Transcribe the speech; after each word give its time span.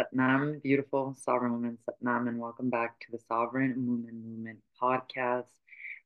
Satnam, 0.00 0.62
beautiful 0.62 1.14
sovereign 1.20 1.52
woman 1.52 1.76
Satnam, 1.86 2.26
and 2.26 2.38
welcome 2.38 2.70
back 2.70 2.98
to 3.00 3.06
the 3.12 3.18
Sovereign 3.28 3.74
Woman 3.86 4.22
Movement 4.24 4.58
podcast. 4.80 5.44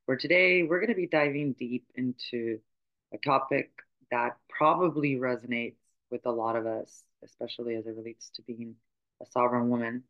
Where 0.07 0.17
today 0.17 0.65
we're 0.65 0.81
going 0.81 0.89
to 0.89 0.97
be 0.97 1.07
diving 1.07 1.53
deep 1.53 1.87
into 1.95 2.59
a 3.13 3.19
topic 3.19 3.71
that 4.11 4.37
probably 4.49 5.15
resonates 5.15 5.77
with 6.11 6.27
a 6.27 6.31
lot 6.31 6.57
of 6.57 6.67
us, 6.67 7.05
especially 7.25 7.77
as 7.77 7.87
it 7.87 7.95
relates 7.95 8.31
to 8.31 8.43
being 8.43 8.75
a 9.23 9.27
sovereign 9.27 9.69
woman, 9.69 10.03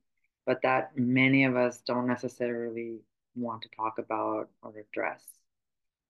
but 0.46 0.62
that 0.62 0.96
many 0.96 1.44
of 1.44 1.54
us 1.54 1.82
don't 1.86 2.06
necessarily 2.06 3.00
want 3.36 3.60
to 3.62 3.68
talk 3.76 3.98
about 3.98 4.48
or 4.62 4.72
address. 4.78 5.22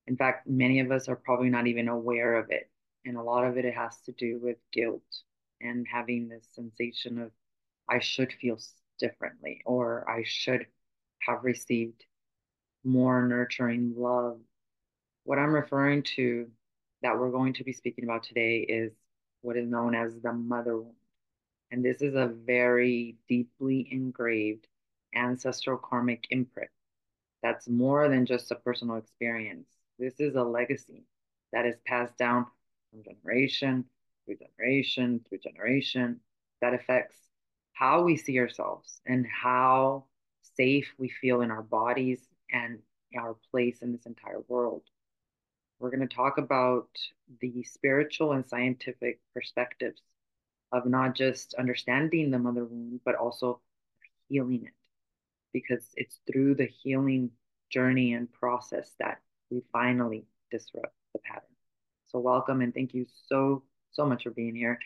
In 0.06 0.16
fact, 0.16 0.46
many 0.46 0.78
of 0.78 0.92
us 0.92 1.08
are 1.08 1.16
probably 1.16 1.50
not 1.50 1.66
even 1.66 1.88
aware 1.88 2.36
of 2.36 2.50
it. 2.50 2.70
And 3.04 3.16
a 3.16 3.22
lot 3.22 3.44
of 3.44 3.56
it, 3.56 3.64
it 3.64 3.74
has 3.74 4.00
to 4.02 4.12
do 4.12 4.38
with 4.40 4.58
guilt 4.72 5.02
and 5.60 5.86
having 5.90 6.28
this 6.28 6.46
sensation 6.52 7.18
of 7.18 7.32
I 7.88 8.00
should 8.00 8.32
feel 8.32 8.58
differently 8.98 9.62
or 9.66 10.08
I 10.08 10.22
should 10.24 10.66
have 11.20 11.44
received 11.44 12.04
more 12.84 13.26
nurturing 13.26 13.94
love. 13.96 14.38
What 15.24 15.38
I'm 15.38 15.54
referring 15.54 16.02
to 16.16 16.50
that 17.02 17.18
we're 17.18 17.30
going 17.30 17.54
to 17.54 17.64
be 17.64 17.72
speaking 17.72 18.04
about 18.04 18.22
today 18.22 18.58
is 18.58 18.92
what 19.42 19.56
is 19.56 19.68
known 19.68 19.94
as 19.94 20.14
the 20.20 20.32
mother 20.32 20.76
wound. 20.76 20.94
And 21.70 21.84
this 21.84 22.02
is 22.02 22.14
a 22.14 22.26
very 22.26 23.16
deeply 23.28 23.88
engraved 23.90 24.66
ancestral 25.14 25.78
karmic 25.78 26.24
imprint 26.30 26.70
that's 27.42 27.68
more 27.68 28.08
than 28.08 28.24
just 28.24 28.50
a 28.50 28.54
personal 28.54 28.96
experience. 28.96 29.68
This 29.98 30.18
is 30.18 30.34
a 30.34 30.42
legacy 30.42 31.04
that 31.52 31.66
is 31.66 31.76
passed 31.86 32.16
down 32.16 32.46
from 32.90 33.02
generation 33.04 33.84
through 34.24 34.36
generation 34.36 35.20
through 35.28 35.38
generation 35.38 36.20
that 36.62 36.72
affects 36.72 37.16
how 37.74 38.02
we 38.02 38.16
see 38.16 38.38
ourselves 38.38 39.00
and 39.04 39.26
how 39.26 40.04
safe 40.56 40.92
we 40.96 41.08
feel 41.08 41.42
in 41.42 41.50
our 41.50 41.62
bodies 41.62 42.20
and 42.50 42.78
our 43.18 43.36
place 43.50 43.82
in 43.82 43.92
this 43.92 44.06
entire 44.06 44.40
world. 44.48 44.82
We're 45.78 45.90
going 45.90 46.08
to 46.08 46.14
talk 46.14 46.38
about 46.38 46.88
the 47.40 47.62
spiritual 47.64 48.32
and 48.32 48.48
scientific 48.48 49.20
perspectives 49.34 50.00
of 50.72 50.86
not 50.86 51.14
just 51.14 51.54
understanding 51.54 52.30
the 52.30 52.38
mother 52.38 52.64
wound, 52.64 53.00
but 53.04 53.16
also 53.16 53.60
healing 54.28 54.64
it. 54.64 54.72
Because 55.52 55.86
it's 55.96 56.18
through 56.30 56.54
the 56.54 56.66
healing 56.66 57.30
journey 57.70 58.14
and 58.14 58.32
process 58.32 58.92
that 58.98 59.18
we 59.50 59.62
finally 59.72 60.26
disrupt 60.50 60.94
the 61.12 61.20
pattern. 61.20 61.42
So, 62.06 62.18
welcome 62.18 62.60
and 62.60 62.72
thank 62.72 62.94
you 62.94 63.06
so, 63.28 63.62
so 63.92 64.06
much 64.06 64.24
for 64.24 64.30
being 64.30 64.54
here. 64.54 64.78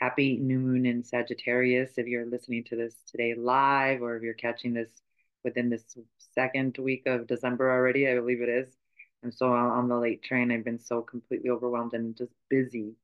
Happy 0.00 0.36
new 0.36 0.58
moon 0.58 0.86
in 0.86 1.02
Sagittarius 1.02 1.98
if 1.98 2.06
you're 2.06 2.26
listening 2.26 2.64
to 2.64 2.76
this 2.76 2.94
today 3.06 3.34
live 3.34 4.02
or 4.02 4.16
if 4.16 4.22
you're 4.22 4.34
catching 4.34 4.72
this 4.74 5.02
within 5.44 5.70
this 5.70 5.96
second 6.34 6.76
week 6.78 7.02
of 7.06 7.26
December 7.26 7.70
already, 7.70 8.08
I 8.08 8.14
believe 8.14 8.40
it 8.42 8.48
is. 8.48 8.76
And 9.22 9.34
so 9.34 9.52
on 9.52 9.88
the 9.88 9.96
late 9.96 10.22
train, 10.22 10.52
I've 10.52 10.64
been 10.64 10.78
so 10.78 11.02
completely 11.02 11.50
overwhelmed 11.50 11.94
and 11.94 12.16
just 12.16 12.32
busy 12.48 12.94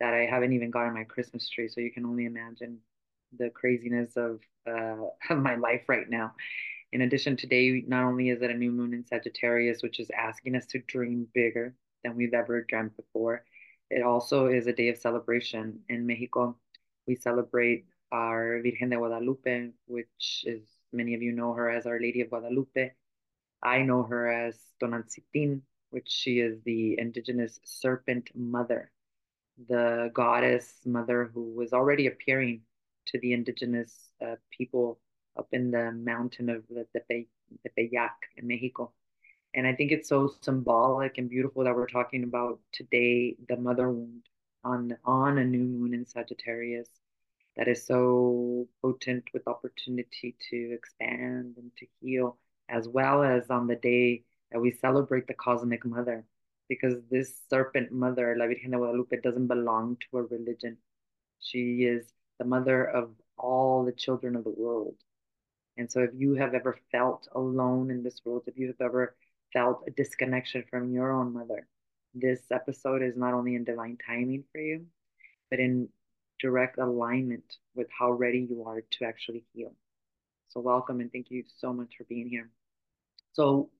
that 0.00 0.12
I 0.14 0.26
haven't 0.26 0.52
even 0.52 0.70
gotten 0.70 0.94
my 0.94 1.04
Christmas 1.04 1.48
tree. 1.48 1.68
So 1.68 1.80
you 1.80 1.90
can 1.92 2.04
only 2.04 2.26
imagine 2.26 2.78
the 3.38 3.50
craziness 3.50 4.16
of 4.16 4.40
uh, 4.66 4.96
of 5.30 5.38
my 5.38 5.56
life 5.56 5.88
right 5.88 6.08
now. 6.08 6.32
In 6.92 7.02
addition, 7.02 7.36
today 7.36 7.82
not 7.86 8.04
only 8.04 8.28
is 8.30 8.42
it 8.42 8.50
a 8.50 8.54
new 8.54 8.70
moon 8.70 8.92
in 8.94 9.06
Sagittarius, 9.06 9.82
which 9.82 10.00
is 10.00 10.10
asking 10.16 10.56
us 10.56 10.66
to 10.66 10.78
dream 10.80 11.26
bigger 11.34 11.74
than 12.04 12.16
we've 12.16 12.34
ever 12.34 12.62
dreamt 12.62 12.96
before, 12.96 13.44
it 13.92 14.02
also 14.02 14.46
is 14.46 14.66
a 14.66 14.72
day 14.72 14.88
of 14.88 14.96
celebration 14.96 15.80
in 15.88 16.06
Mexico. 16.06 16.56
We 17.06 17.14
celebrate 17.16 17.84
our 18.10 18.62
Virgen 18.62 18.90
de 18.90 18.96
Guadalupe, 18.96 19.70
which 19.86 20.44
is 20.46 20.62
many 20.92 21.14
of 21.14 21.22
you 21.22 21.32
know 21.32 21.52
her 21.52 21.68
as 21.70 21.86
Our 21.86 22.00
Lady 22.00 22.22
of 22.22 22.30
Guadalupe. 22.30 22.92
I 23.62 23.82
know 23.82 24.02
her 24.04 24.32
as 24.32 24.58
Tonantzin, 24.80 25.60
which 25.90 26.08
she 26.08 26.40
is 26.40 26.58
the 26.64 26.98
indigenous 26.98 27.60
serpent 27.64 28.30
mother, 28.34 28.90
the 29.68 30.10
goddess 30.14 30.80
mother 30.86 31.30
who 31.34 31.52
was 31.54 31.72
already 31.74 32.06
appearing 32.06 32.62
to 33.08 33.18
the 33.18 33.34
indigenous 33.34 34.10
uh, 34.24 34.36
people 34.50 35.00
up 35.38 35.48
in 35.52 35.70
the 35.70 35.92
mountain 35.92 36.48
of 36.48 36.64
the 36.68 36.86
Tepe, 36.94 37.28
Tepeyac 37.64 38.16
in 38.36 38.46
Mexico. 38.46 38.92
And 39.54 39.66
I 39.66 39.74
think 39.74 39.92
it's 39.92 40.08
so 40.08 40.32
symbolic 40.40 41.18
and 41.18 41.28
beautiful 41.28 41.64
that 41.64 41.74
we're 41.74 41.86
talking 41.86 42.24
about 42.24 42.58
today 42.72 43.36
the 43.48 43.56
mother 43.56 43.90
wound 43.90 44.22
on 44.64 44.96
on 45.04 45.38
a 45.38 45.44
new 45.44 45.64
moon 45.64 45.94
in 45.94 46.06
Sagittarius 46.06 46.88
that 47.56 47.68
is 47.68 47.84
so 47.84 48.66
potent 48.80 49.24
with 49.34 49.46
opportunity 49.46 50.34
to 50.50 50.72
expand 50.72 51.56
and 51.58 51.70
to 51.76 51.86
heal, 52.00 52.38
as 52.68 52.88
well 52.88 53.22
as 53.22 53.50
on 53.50 53.66
the 53.66 53.76
day 53.76 54.24
that 54.50 54.60
we 54.60 54.70
celebrate 54.70 55.26
the 55.26 55.34
cosmic 55.34 55.84
mother, 55.84 56.24
because 56.68 56.94
this 57.10 57.42
serpent 57.50 57.92
mother, 57.92 58.34
La 58.38 58.46
Virgen 58.46 58.70
de 58.70 58.78
Guadalupe, 58.78 59.20
doesn't 59.20 59.48
belong 59.48 59.96
to 59.96 60.18
a 60.18 60.22
religion. 60.22 60.78
She 61.40 61.84
is 61.84 62.12
the 62.38 62.46
mother 62.46 62.84
of 62.84 63.10
all 63.36 63.84
the 63.84 63.92
children 63.92 64.36
of 64.36 64.44
the 64.44 64.50
world. 64.50 64.96
And 65.76 65.90
so, 65.90 66.00
if 66.02 66.10
you 66.14 66.34
have 66.34 66.54
ever 66.54 66.78
felt 66.90 67.28
alone 67.32 67.90
in 67.90 68.02
this 68.02 68.20
world, 68.24 68.44
if 68.46 68.56
you 68.56 68.68
have 68.68 68.80
ever 68.80 69.14
felt 69.52 69.84
a 69.86 69.90
disconnection 69.90 70.64
from 70.70 70.92
your 70.92 71.12
own 71.12 71.32
mother, 71.32 71.66
this 72.14 72.40
episode 72.50 73.02
is 73.02 73.16
not 73.16 73.34
only 73.34 73.54
in 73.54 73.64
divine 73.64 73.98
timing 74.06 74.44
for 74.52 74.60
you, 74.60 74.86
but 75.50 75.60
in 75.60 75.88
direct 76.40 76.78
alignment 76.78 77.44
with 77.74 77.86
how 77.96 78.10
ready 78.10 78.46
you 78.50 78.64
are 78.66 78.82
to 78.90 79.04
actually 79.04 79.44
heal. 79.54 79.72
So, 80.48 80.60
welcome 80.60 81.00
and 81.00 81.10
thank 81.10 81.30
you 81.30 81.44
so 81.58 81.72
much 81.72 81.94
for 81.96 82.04
being 82.04 82.28
here. 82.28 82.50
So, 83.32 83.70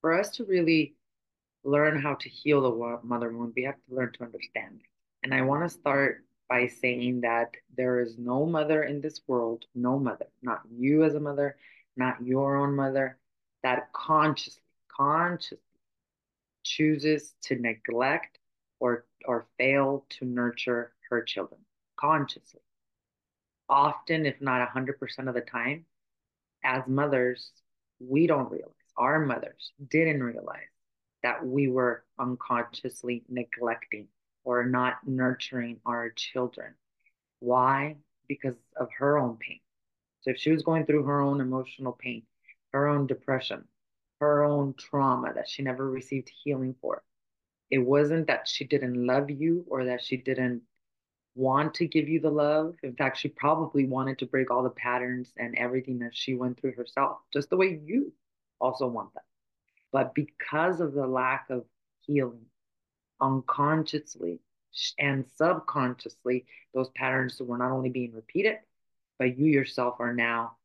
for 0.00 0.18
us 0.18 0.30
to 0.36 0.44
really 0.44 0.96
learn 1.64 2.00
how 2.00 2.14
to 2.14 2.28
heal 2.28 2.62
the 2.62 2.98
mother 3.06 3.30
wound, 3.30 3.52
we 3.54 3.64
have 3.64 3.76
to 3.76 3.94
learn 3.94 4.12
to 4.14 4.24
understand. 4.24 4.80
And 5.22 5.32
I 5.32 5.42
want 5.42 5.62
to 5.62 5.68
start 5.68 6.24
by 6.48 6.66
saying 6.66 7.20
that 7.20 7.54
there 7.76 8.00
is 8.00 8.18
no 8.18 8.44
mother 8.44 8.82
in 8.82 9.00
this 9.00 9.20
world, 9.26 9.64
no 9.74 9.98
mother, 9.98 10.26
not 10.42 10.62
you 10.70 11.04
as 11.04 11.14
a 11.14 11.20
mother, 11.20 11.56
not 11.96 12.24
your 12.24 12.56
own 12.56 12.74
mother, 12.74 13.18
that 13.62 13.92
consciously 13.92 14.61
consciously 15.02 15.58
chooses 16.62 17.34
to 17.42 17.56
neglect 17.56 18.38
or, 18.78 19.04
or 19.24 19.46
fail 19.58 20.04
to 20.10 20.24
nurture 20.24 20.92
her 21.10 21.22
children 21.22 21.60
consciously. 21.98 22.60
Often, 23.68 24.26
if 24.26 24.40
not 24.40 24.68
100% 24.68 25.28
of 25.28 25.34
the 25.34 25.40
time, 25.40 25.86
as 26.64 26.82
mothers, 26.86 27.50
we 27.98 28.26
don't 28.26 28.50
realize, 28.50 28.74
our 28.96 29.24
mothers 29.24 29.72
didn't 29.90 30.22
realize 30.22 30.60
that 31.22 31.44
we 31.44 31.68
were 31.68 32.04
unconsciously 32.18 33.24
neglecting 33.28 34.08
or 34.44 34.64
not 34.64 35.06
nurturing 35.06 35.78
our 35.86 36.10
children. 36.10 36.74
Why? 37.40 37.96
Because 38.28 38.56
of 38.76 38.88
her 38.98 39.18
own 39.18 39.36
pain. 39.36 39.60
So 40.20 40.30
if 40.30 40.38
she 40.38 40.52
was 40.52 40.62
going 40.62 40.86
through 40.86 41.04
her 41.04 41.20
own 41.20 41.40
emotional 41.40 41.92
pain, 41.92 42.22
her 42.72 42.88
own 42.88 43.06
depression, 43.06 43.64
her 44.22 44.44
own 44.44 44.72
trauma 44.74 45.32
that 45.34 45.48
she 45.48 45.62
never 45.62 45.90
received 45.90 46.30
healing 46.44 46.76
for. 46.80 47.02
It 47.70 47.78
wasn't 47.78 48.28
that 48.28 48.46
she 48.46 48.64
didn't 48.64 49.04
love 49.04 49.30
you 49.30 49.64
or 49.68 49.86
that 49.86 50.00
she 50.00 50.16
didn't 50.16 50.62
want 51.34 51.74
to 51.74 51.88
give 51.88 52.08
you 52.08 52.20
the 52.20 52.30
love. 52.30 52.76
In 52.84 52.94
fact, 52.94 53.18
she 53.18 53.28
probably 53.28 53.84
wanted 53.84 54.20
to 54.20 54.26
break 54.26 54.48
all 54.48 54.62
the 54.62 54.70
patterns 54.70 55.32
and 55.36 55.58
everything 55.58 55.98
that 56.00 56.14
she 56.14 56.34
went 56.34 56.60
through 56.60 56.74
herself, 56.74 57.18
just 57.32 57.50
the 57.50 57.56
way 57.56 57.80
you 57.84 58.12
also 58.60 58.86
want 58.86 59.12
that. 59.14 59.24
But 59.90 60.14
because 60.14 60.80
of 60.80 60.94
the 60.94 61.06
lack 61.06 61.46
of 61.50 61.64
healing, 62.02 62.46
unconsciously 63.20 64.38
and 65.00 65.24
subconsciously, 65.36 66.46
those 66.74 66.90
patterns 66.90 67.40
were 67.40 67.58
not 67.58 67.72
only 67.72 67.88
being 67.88 68.12
repeated, 68.12 68.58
but 69.18 69.36
you 69.36 69.46
yourself 69.46 69.96
are 69.98 70.14
now 70.14 70.58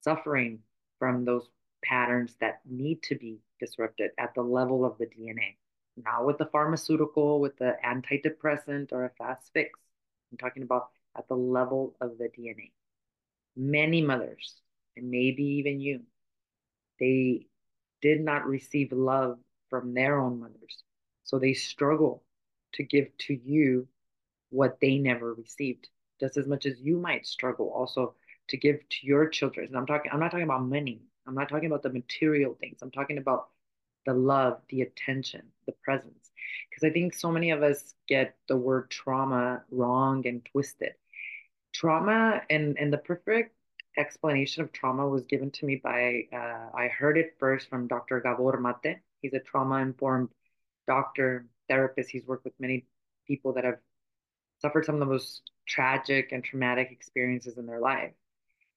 suffering 0.00 0.60
from 0.98 1.26
those 1.26 1.46
patterns 1.88 2.36
that 2.40 2.60
need 2.68 3.02
to 3.04 3.14
be 3.14 3.38
disrupted 3.60 4.10
at 4.18 4.34
the 4.34 4.42
level 4.42 4.84
of 4.84 4.98
the 4.98 5.06
DNA, 5.06 5.56
not 5.96 6.26
with 6.26 6.38
the 6.38 6.46
pharmaceutical, 6.46 7.40
with 7.40 7.56
the 7.58 7.76
antidepressant 7.84 8.92
or 8.92 9.04
a 9.04 9.10
fast 9.10 9.50
fix. 9.52 9.78
I'm 10.32 10.38
talking 10.38 10.62
about 10.62 10.88
at 11.16 11.28
the 11.28 11.36
level 11.36 11.94
of 12.00 12.18
the 12.18 12.28
DNA. 12.28 12.72
Many 13.56 14.02
mothers, 14.02 14.56
and 14.96 15.10
maybe 15.10 15.44
even 15.44 15.80
you, 15.80 16.00
they 16.98 17.46
did 18.02 18.20
not 18.20 18.46
receive 18.46 18.92
love 18.92 19.38
from 19.70 19.94
their 19.94 20.18
own 20.18 20.40
mothers. 20.40 20.82
So 21.24 21.38
they 21.38 21.54
struggle 21.54 22.22
to 22.74 22.82
give 22.82 23.16
to 23.18 23.34
you 23.34 23.88
what 24.50 24.78
they 24.80 24.98
never 24.98 25.34
received, 25.34 25.88
just 26.20 26.36
as 26.36 26.46
much 26.46 26.66
as 26.66 26.80
you 26.80 26.98
might 26.98 27.26
struggle 27.26 27.70
also 27.70 28.14
to 28.48 28.56
give 28.56 28.76
to 28.88 29.06
your 29.06 29.28
children. 29.28 29.66
And 29.68 29.76
I'm 29.76 29.86
talking, 29.86 30.10
I'm 30.12 30.20
not 30.20 30.30
talking 30.30 30.44
about 30.44 30.62
money. 30.62 31.00
I'm 31.26 31.34
not 31.34 31.48
talking 31.48 31.66
about 31.66 31.82
the 31.82 31.90
material 31.90 32.54
things. 32.60 32.78
I'm 32.82 32.90
talking 32.90 33.18
about 33.18 33.48
the 34.06 34.14
love, 34.14 34.60
the 34.68 34.82
attention, 34.82 35.42
the 35.66 35.72
presence. 35.84 36.30
Because 36.70 36.84
I 36.84 36.90
think 36.92 37.14
so 37.14 37.30
many 37.32 37.50
of 37.50 37.62
us 37.62 37.94
get 38.08 38.36
the 38.48 38.56
word 38.56 38.90
trauma 38.90 39.62
wrong 39.70 40.26
and 40.26 40.44
twisted. 40.44 40.94
trauma 41.72 42.42
and 42.50 42.78
and 42.78 42.92
the 42.92 42.98
perfect 42.98 43.54
explanation 43.96 44.62
of 44.62 44.72
trauma 44.72 45.08
was 45.08 45.24
given 45.26 45.50
to 45.52 45.66
me 45.66 45.76
by 45.76 46.24
uh, 46.32 46.70
I 46.76 46.88
heard 46.88 47.18
it 47.18 47.36
first 47.38 47.68
from 47.68 47.88
Dr. 47.88 48.20
Gabor 48.20 48.58
Mate. 48.60 48.98
He's 49.22 49.34
a 49.34 49.40
trauma 49.40 49.76
informed 49.78 50.30
doctor, 50.86 51.46
therapist. 51.68 52.10
He's 52.10 52.26
worked 52.26 52.44
with 52.44 52.54
many 52.60 52.86
people 53.26 53.52
that 53.54 53.64
have 53.64 53.78
suffered 54.60 54.84
some 54.84 54.96
of 54.96 55.00
the 55.00 55.06
most 55.06 55.42
tragic 55.66 56.32
and 56.32 56.44
traumatic 56.44 56.90
experiences 56.92 57.58
in 57.58 57.66
their 57.66 57.80
life. 57.80 58.12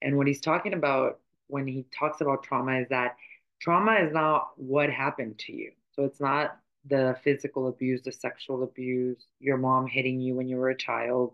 And 0.01 0.17
what 0.17 0.27
he's 0.27 0.41
talking 0.41 0.73
about 0.73 1.19
when 1.47 1.67
he 1.67 1.85
talks 1.97 2.21
about 2.21 2.43
trauma 2.43 2.79
is 2.79 2.87
that 2.89 3.15
trauma 3.61 3.95
is 3.95 4.13
not 4.13 4.49
what 4.57 4.89
happened 4.89 5.37
to 5.39 5.53
you. 5.53 5.71
So 5.93 6.03
it's 6.03 6.19
not 6.19 6.59
the 6.85 7.17
physical 7.23 7.67
abuse, 7.67 8.01
the 8.03 8.11
sexual 8.11 8.63
abuse, 8.63 9.25
your 9.39 9.57
mom 9.57 9.87
hitting 9.87 10.19
you 10.19 10.35
when 10.35 10.47
you 10.47 10.57
were 10.57 10.69
a 10.69 10.77
child, 10.77 11.33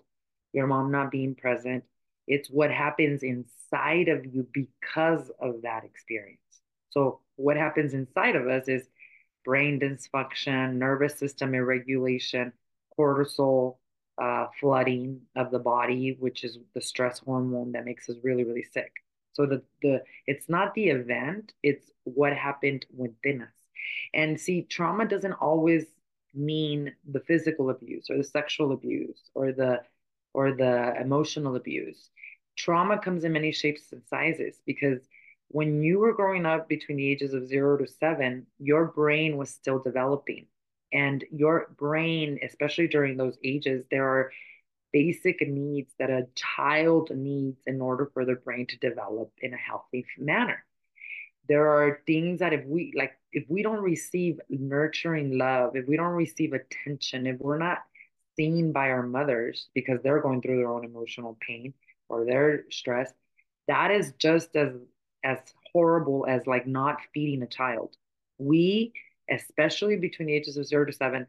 your 0.53 0.67
mom 0.67 0.91
not 0.91 1.11
being 1.11 1.35
present. 1.35 1.83
It's 2.27 2.49
what 2.49 2.71
happens 2.71 3.23
inside 3.23 4.07
of 4.07 4.25
you 4.25 4.47
because 4.53 5.29
of 5.39 5.61
that 5.63 5.83
experience. 5.83 6.39
So, 6.89 7.19
what 7.35 7.57
happens 7.57 7.93
inside 7.93 8.35
of 8.35 8.47
us 8.47 8.67
is 8.67 8.87
brain 9.43 9.79
dysfunction, 9.79 10.75
nervous 10.75 11.17
system 11.17 11.53
irregulation, 11.53 12.53
cortisol 12.97 13.77
uh, 14.21 14.47
flooding 14.59 15.21
of 15.35 15.51
the 15.51 15.59
body, 15.59 16.15
which 16.19 16.43
is 16.43 16.59
the 16.75 16.81
stress 16.81 17.19
hormone 17.19 17.73
that 17.73 17.85
makes 17.85 18.09
us 18.09 18.15
really, 18.23 18.43
really 18.43 18.63
sick. 18.63 19.02
So 19.33 19.45
the 19.45 19.61
the 19.81 20.03
it's 20.27 20.49
not 20.49 20.73
the 20.73 20.89
event, 20.89 21.53
it's 21.61 21.91
what 22.03 22.33
happened 22.33 22.85
within 22.95 23.41
us. 23.41 23.49
And 24.13 24.39
see, 24.39 24.63
trauma 24.63 25.07
doesn't 25.07 25.33
always 25.33 25.85
mean 26.33 26.93
the 27.11 27.19
physical 27.21 27.69
abuse 27.69 28.09
or 28.09 28.17
the 28.17 28.23
sexual 28.23 28.71
abuse 28.71 29.19
or 29.35 29.51
the 29.51 29.81
or 30.33 30.53
the 30.53 30.95
emotional 30.99 31.55
abuse. 31.55 32.09
Trauma 32.55 32.97
comes 32.99 33.23
in 33.23 33.33
many 33.33 33.51
shapes 33.51 33.91
and 33.91 34.01
sizes 34.07 34.61
because 34.65 34.99
when 35.49 35.83
you 35.83 35.99
were 35.99 36.13
growing 36.13 36.45
up 36.45 36.67
between 36.67 36.97
the 36.97 37.09
ages 37.09 37.33
of 37.33 37.47
zero 37.47 37.77
to 37.77 37.87
seven, 37.87 38.47
your 38.59 38.85
brain 38.85 39.37
was 39.37 39.49
still 39.49 39.79
developing. 39.79 40.47
And 40.91 41.23
your 41.31 41.69
brain, 41.77 42.39
especially 42.43 42.87
during 42.87 43.17
those 43.17 43.37
ages, 43.43 43.85
there 43.89 44.07
are 44.07 44.31
basic 44.93 45.45
needs 45.45 45.91
that 45.99 46.09
a 46.09 46.27
child 46.35 47.09
needs 47.13 47.59
in 47.65 47.81
order 47.81 48.09
for 48.13 48.23
their 48.23 48.37
brain 48.37 48.67
to 48.67 48.77
develop 48.77 49.31
in 49.41 49.53
a 49.53 49.57
healthy 49.57 50.05
manner. 50.17 50.63
There 51.49 51.67
are 51.67 52.01
things 52.07 52.39
that 52.39 52.53
if 52.53 52.65
we 52.65 52.93
like, 52.95 53.13
if 53.33 53.43
we 53.49 53.63
don't 53.63 53.81
receive 53.81 54.39
nurturing 54.49 55.37
love, 55.37 55.75
if 55.75 55.87
we 55.87 55.97
don't 55.97 56.13
receive 56.13 56.53
attention, 56.53 57.27
if 57.27 57.39
we're 57.39 57.57
not 57.57 57.79
seen 58.37 58.71
by 58.71 58.89
our 58.91 59.03
mothers 59.03 59.67
because 59.73 59.99
they're 60.01 60.21
going 60.21 60.41
through 60.41 60.57
their 60.57 60.69
own 60.69 60.85
emotional 60.85 61.37
pain 61.45 61.73
or 62.07 62.23
their 62.23 62.63
stress, 62.71 63.11
that 63.67 63.91
is 63.91 64.13
just 64.17 64.55
as 64.55 64.71
as 65.25 65.39
horrible 65.73 66.25
as 66.27 66.45
like 66.47 66.67
not 66.67 66.97
feeding 67.13 67.41
a 67.41 67.47
child. 67.47 67.95
We, 68.37 68.93
especially 69.29 69.97
between 69.97 70.27
the 70.27 70.35
ages 70.35 70.57
of 70.57 70.67
zero 70.67 70.85
to 70.85 70.93
seven, 70.93 71.27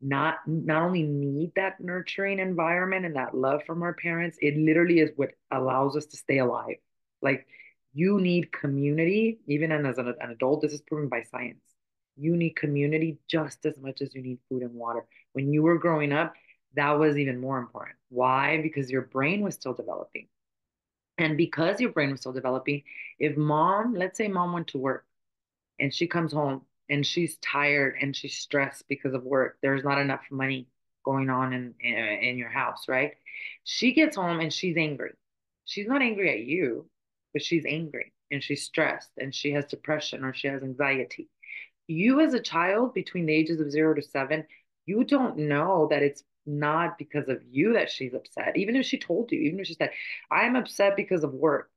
not 0.00 0.38
not 0.46 0.82
only 0.82 1.02
need 1.02 1.52
that 1.56 1.80
nurturing 1.80 2.38
environment 2.38 3.06
and 3.06 3.16
that 3.16 3.34
love 3.34 3.62
from 3.64 3.82
our 3.82 3.94
parents, 3.94 4.36
it 4.40 4.56
literally 4.56 5.00
is 5.00 5.10
what 5.16 5.30
allows 5.50 5.96
us 5.96 6.06
to 6.06 6.16
stay 6.16 6.38
alive. 6.38 6.76
Like 7.22 7.46
you 7.94 8.20
need 8.20 8.52
community, 8.52 9.38
even 9.46 9.72
as 9.72 9.98
an, 9.98 10.08
an 10.08 10.30
adult, 10.30 10.62
this 10.62 10.72
is 10.72 10.82
proven 10.82 11.08
by 11.08 11.22
science. 11.22 11.62
You 12.18 12.36
need 12.36 12.56
community 12.56 13.18
just 13.28 13.64
as 13.64 13.78
much 13.78 14.02
as 14.02 14.14
you 14.14 14.22
need 14.22 14.38
food 14.48 14.62
and 14.62 14.74
water. 14.74 15.06
When 15.32 15.52
you 15.52 15.62
were 15.62 15.78
growing 15.78 16.12
up, 16.12 16.34
that 16.74 16.92
was 16.92 17.16
even 17.16 17.40
more 17.40 17.58
important. 17.58 17.96
Why? 18.10 18.60
Because 18.62 18.90
your 18.90 19.02
brain 19.02 19.42
was 19.42 19.54
still 19.54 19.74
developing. 19.74 20.28
And 21.18 21.36
because 21.38 21.80
your 21.80 21.90
brain 21.90 22.10
was 22.10 22.20
still 22.20 22.32
developing, 22.32 22.82
if 23.18 23.36
mom, 23.36 23.94
let's 23.94 24.18
say 24.18 24.28
mom 24.28 24.52
went 24.52 24.68
to 24.68 24.78
work 24.78 25.06
and 25.78 25.92
she 25.92 26.06
comes 26.06 26.32
home 26.32 26.62
and 26.88 27.04
she's 27.04 27.36
tired 27.38 27.96
and 28.00 28.14
she's 28.14 28.36
stressed 28.36 28.86
because 28.88 29.14
of 29.14 29.24
work, 29.24 29.58
there's 29.62 29.84
not 29.84 29.98
enough 29.98 30.22
money 30.30 30.68
going 31.04 31.30
on 31.30 31.52
in, 31.52 31.74
in, 31.80 31.94
in 31.94 32.38
your 32.38 32.48
house, 32.48 32.88
right? 32.88 33.12
She 33.64 33.92
gets 33.92 34.16
home 34.16 34.40
and 34.40 34.52
she's 34.52 34.76
angry. 34.76 35.12
She's 35.64 35.86
not 35.86 36.02
angry 36.02 36.30
at 36.30 36.46
you, 36.46 36.88
but 37.32 37.42
she's 37.42 37.64
angry 37.66 38.12
and 38.30 38.42
she's 38.42 38.64
stressed 38.64 39.10
and 39.18 39.34
she 39.34 39.52
has 39.52 39.66
depression 39.66 40.24
or 40.24 40.34
she 40.34 40.48
has 40.48 40.62
anxiety. 40.62 41.28
You, 41.86 42.20
as 42.20 42.34
a 42.34 42.40
child 42.40 42.94
between 42.94 43.26
the 43.26 43.34
ages 43.34 43.60
of 43.60 43.70
zero 43.70 43.94
to 43.94 44.02
seven, 44.02 44.44
you 44.86 45.04
don't 45.04 45.38
know 45.38 45.88
that 45.90 46.02
it's 46.02 46.24
not 46.46 46.98
because 46.98 47.28
of 47.28 47.42
you 47.50 47.74
that 47.74 47.90
she's 47.90 48.14
upset. 48.14 48.56
Even 48.56 48.76
if 48.76 48.86
she 48.86 48.98
told 48.98 49.30
you, 49.32 49.40
even 49.40 49.60
if 49.60 49.66
she 49.66 49.74
said, 49.74 49.90
I'm 50.30 50.56
upset 50.56 50.96
because 50.96 51.24
of 51.24 51.32
work. 51.32 51.70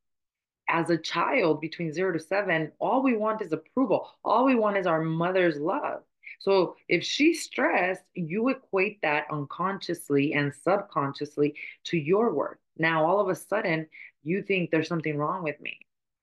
As 0.70 0.90
a 0.92 0.98
child 0.98 1.60
between 1.62 1.92
zero 1.92 2.14
to 2.14 2.20
seven, 2.20 2.72
all 2.80 3.02
we 3.02 3.18
want 3.18 3.42
is 3.42 3.52
approval. 3.52 4.08
All 4.24 4.46
we 4.46 4.56
want 4.56 4.78
is 4.78 4.86
our 4.86 5.02
mother's 5.02 5.58
love. 5.58 6.04
So 6.40 6.76
if 6.88 7.04
she's 7.04 7.44
stressed, 7.44 8.04
you 8.14 8.50
equate 8.50 9.02
that 9.02 9.26
unconsciously 9.32 10.34
and 10.34 10.54
subconsciously 10.54 11.56
to 11.86 11.98
your 11.98 12.34
worth. 12.34 12.60
Now, 12.78 13.06
all 13.06 13.20
of 13.20 13.30
a 13.30 13.36
sudden, 13.36 13.88
you 14.24 14.44
think 14.44 14.70
there's 14.70 14.88
something 14.88 15.18
wrong 15.18 15.44
with 15.44 15.60
me. 15.60 15.80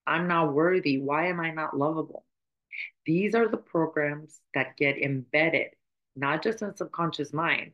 I'm 0.07 0.27
not 0.27 0.53
worthy. 0.53 0.97
Why 0.97 1.27
am 1.27 1.39
I 1.39 1.51
not 1.51 1.77
lovable? 1.77 2.23
These 3.05 3.35
are 3.35 3.47
the 3.47 3.57
programs 3.57 4.39
that 4.53 4.77
get 4.77 4.97
embedded, 4.97 5.71
not 6.15 6.41
just 6.41 6.61
in 6.61 6.75
subconscious 6.75 7.33
mind, 7.33 7.73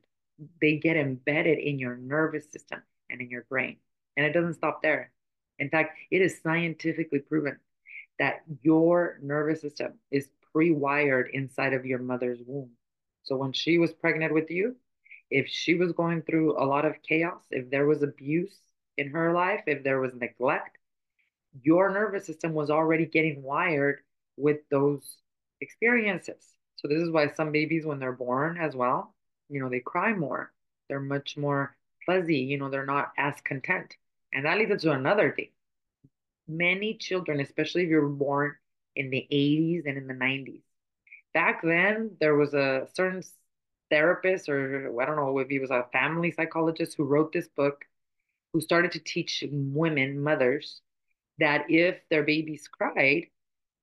they 0.59 0.77
get 0.77 0.97
embedded 0.97 1.59
in 1.59 1.79
your 1.79 1.95
nervous 1.95 2.51
system 2.51 2.81
and 3.09 3.21
in 3.21 3.29
your 3.29 3.45
brain. 3.49 3.77
And 4.17 4.25
it 4.25 4.33
doesn't 4.33 4.55
stop 4.55 4.81
there. 4.81 5.11
In 5.59 5.69
fact, 5.69 5.97
it 6.11 6.21
is 6.21 6.41
scientifically 6.41 7.19
proven 7.19 7.59
that 8.19 8.41
your 8.61 9.19
nervous 9.21 9.61
system 9.61 9.93
is 10.11 10.29
pre 10.51 10.71
wired 10.71 11.29
inside 11.33 11.73
of 11.73 11.85
your 11.85 11.99
mother's 11.99 12.39
womb. 12.45 12.71
So 13.23 13.37
when 13.37 13.53
she 13.53 13.77
was 13.77 13.93
pregnant 13.93 14.33
with 14.33 14.51
you, 14.51 14.75
if 15.29 15.47
she 15.47 15.75
was 15.75 15.91
going 15.93 16.21
through 16.21 16.61
a 16.61 16.65
lot 16.65 16.85
of 16.85 17.01
chaos, 17.07 17.41
if 17.49 17.69
there 17.69 17.87
was 17.87 18.03
abuse 18.03 18.55
in 18.97 19.09
her 19.11 19.33
life, 19.33 19.61
if 19.65 19.83
there 19.83 19.99
was 19.99 20.13
neglect, 20.13 20.77
your 21.61 21.89
nervous 21.91 22.25
system 22.25 22.53
was 22.53 22.69
already 22.69 23.05
getting 23.05 23.41
wired 23.41 23.99
with 24.37 24.57
those 24.69 25.17
experiences. 25.61 26.43
So 26.75 26.87
this 26.87 27.01
is 27.01 27.11
why 27.11 27.31
some 27.31 27.51
babies, 27.51 27.85
when 27.85 27.99
they're 27.99 28.11
born 28.11 28.57
as 28.57 28.75
well, 28.75 29.15
you 29.49 29.59
know, 29.61 29.69
they 29.69 29.79
cry 29.79 30.13
more. 30.13 30.51
They're 30.89 30.99
much 30.99 31.37
more 31.37 31.75
fuzzy, 32.05 32.37
you 32.39 32.57
know, 32.57 32.69
they're 32.69 32.85
not 32.85 33.11
as 33.17 33.35
content. 33.43 33.95
And 34.33 34.45
that 34.45 34.57
leads 34.57 34.71
us 34.71 34.81
to 34.81 34.91
another 34.91 35.31
thing. 35.31 35.49
Many 36.47 36.95
children, 36.95 37.39
especially 37.39 37.83
if 37.83 37.89
you're 37.89 38.07
born 38.07 38.55
in 38.95 39.09
the 39.09 39.27
80s 39.31 39.85
and 39.85 39.97
in 39.97 40.07
the 40.07 40.13
90s, 40.13 40.61
back 41.33 41.61
then 41.63 42.11
there 42.19 42.35
was 42.35 42.53
a 42.53 42.87
certain 42.93 43.23
therapist, 43.89 44.49
or 44.49 44.99
I 45.01 45.05
don't 45.05 45.15
know 45.15 45.37
if 45.39 45.49
he 45.49 45.59
was 45.59 45.71
a 45.71 45.85
family 45.93 46.31
psychologist 46.31 46.95
who 46.97 47.05
wrote 47.05 47.31
this 47.31 47.47
book, 47.47 47.85
who 48.51 48.61
started 48.61 48.91
to 48.93 48.99
teach 48.99 49.43
women, 49.51 50.21
mothers, 50.21 50.81
that 51.39 51.65
if 51.69 51.97
their 52.09 52.23
babies 52.23 52.67
cried, 52.67 53.27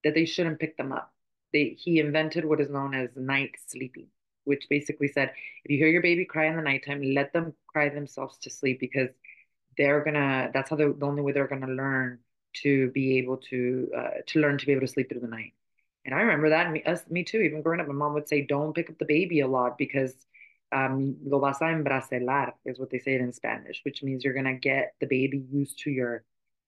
that 0.04 0.14
they 0.14 0.24
shouldn't 0.24 0.60
pick 0.60 0.76
them 0.76 0.92
up. 0.92 1.12
They, 1.52 1.76
he 1.78 1.98
invented 1.98 2.44
what 2.44 2.60
is 2.60 2.70
known 2.70 2.94
as 2.94 3.10
night 3.16 3.56
sleeping 3.66 4.08
which 4.44 4.68
basically 4.68 5.08
said 5.08 5.32
if 5.64 5.70
you 5.70 5.78
hear 5.78 5.88
your 5.88 6.02
baby 6.02 6.24
cry 6.24 6.46
in 6.46 6.56
the 6.56 6.62
nighttime, 6.62 7.02
let 7.02 7.32
them 7.32 7.54
cry 7.66 7.88
themselves 7.88 8.38
to 8.38 8.50
sleep 8.50 8.80
because 8.80 9.10
they're 9.80 10.04
gonna. 10.04 10.50
That's 10.52 10.68
how 10.68 10.76
the 10.76 10.94
only 11.00 11.22
way 11.22 11.32
they're 11.32 11.48
gonna 11.48 11.72
learn 11.72 12.18
to 12.62 12.90
be 12.90 13.16
able 13.18 13.38
to 13.38 13.90
uh, 13.96 14.10
to 14.26 14.40
learn 14.40 14.58
to 14.58 14.66
be 14.66 14.72
able 14.72 14.82
to 14.82 14.92
sleep 14.92 15.08
through 15.08 15.22
the 15.22 15.26
night. 15.26 15.54
And 16.04 16.14
I 16.14 16.20
remember 16.20 16.50
that 16.50 16.70
me, 16.70 16.82
us, 16.84 17.02
me 17.08 17.24
too. 17.24 17.38
Even 17.38 17.62
growing 17.62 17.80
up, 17.80 17.88
my 17.88 17.94
mom 17.94 18.12
would 18.12 18.28
say, 18.28 18.42
"Don't 18.42 18.74
pick 18.74 18.90
up 18.90 18.98
the 18.98 19.06
baby 19.06 19.40
a 19.40 19.48
lot 19.48 19.78
because 19.78 20.14
um, 20.70 21.16
lo 21.24 21.38
vas 21.40 21.62
a 21.62 21.64
embracilar," 21.64 22.52
is 22.66 22.78
what 22.78 22.90
they 22.90 22.98
say 22.98 23.14
it 23.14 23.22
in 23.22 23.32
Spanish, 23.32 23.80
which 23.84 24.02
means 24.02 24.22
you're 24.22 24.34
gonna 24.34 24.54
get 24.54 24.94
the 25.00 25.06
baby 25.06 25.42
used 25.50 25.78
to 25.80 25.90
your 25.90 26.24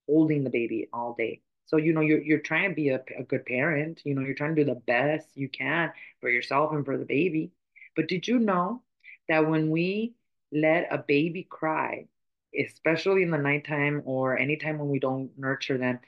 holding 0.09 0.43
the 0.43 0.51
baby 0.51 0.89
all 0.93 1.15
day. 1.17 1.43
So, 1.67 1.77
you 1.77 1.93
know, 1.93 2.01
you're, 2.01 2.23
you're 2.23 2.39
trying 2.41 2.71
to 2.71 2.75
be 2.75 2.89
a, 2.89 3.01
a 3.19 3.23
good 3.23 3.47
parent, 3.47 4.03
you 4.05 4.15
know, 4.15 4.23
you're 4.23 4.35
trying 4.35 4.55
to 4.55 4.65
do 4.65 4.71
the 4.71 4.81
best 4.81 5.29
you 5.35 5.49
can 5.49 5.93
for 6.21 6.29
yourself 6.29 6.73
and 6.73 6.85
for 6.85 6.99
the 6.99 7.05
baby. 7.05 7.53
But 7.95 8.09
did 8.09 8.27
you 8.27 8.39
know 8.39 8.83
that 9.29 9.49
when 9.49 9.71
we 9.71 10.15
let 10.51 10.89
a 10.91 10.99
baby 10.99 11.47
cry, 11.49 12.07
especially 12.59 13.23
in 13.23 13.31
the 13.31 13.39
nighttime 13.39 14.03
or 14.05 14.39
anytime 14.39 14.79
when 14.79 14.89
we 14.89 14.99
don't 14.99 15.31
nurture 15.37 15.79
them, 15.79 16.01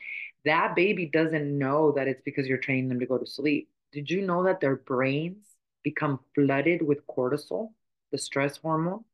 that 0.45 0.75
baby 0.77 1.07
doesn't 1.07 1.59
know 1.59 1.93
that 1.93 2.09
it's 2.09 2.23
because 2.25 2.47
you're 2.47 2.59
training 2.59 2.89
them 2.89 3.01
to 3.01 3.07
go 3.07 3.19
to 3.19 3.27
sleep. 3.27 3.69
Did 3.93 4.11
you 4.11 4.23
know 4.23 4.45
that 4.45 4.61
their 4.61 4.77
brains 4.77 5.47
become 5.83 6.21
flooded 6.35 6.83
with 6.83 7.07
cortisol, 7.07 7.73
the 8.13 8.19
stress 8.19 8.57
hormone? 8.59 9.05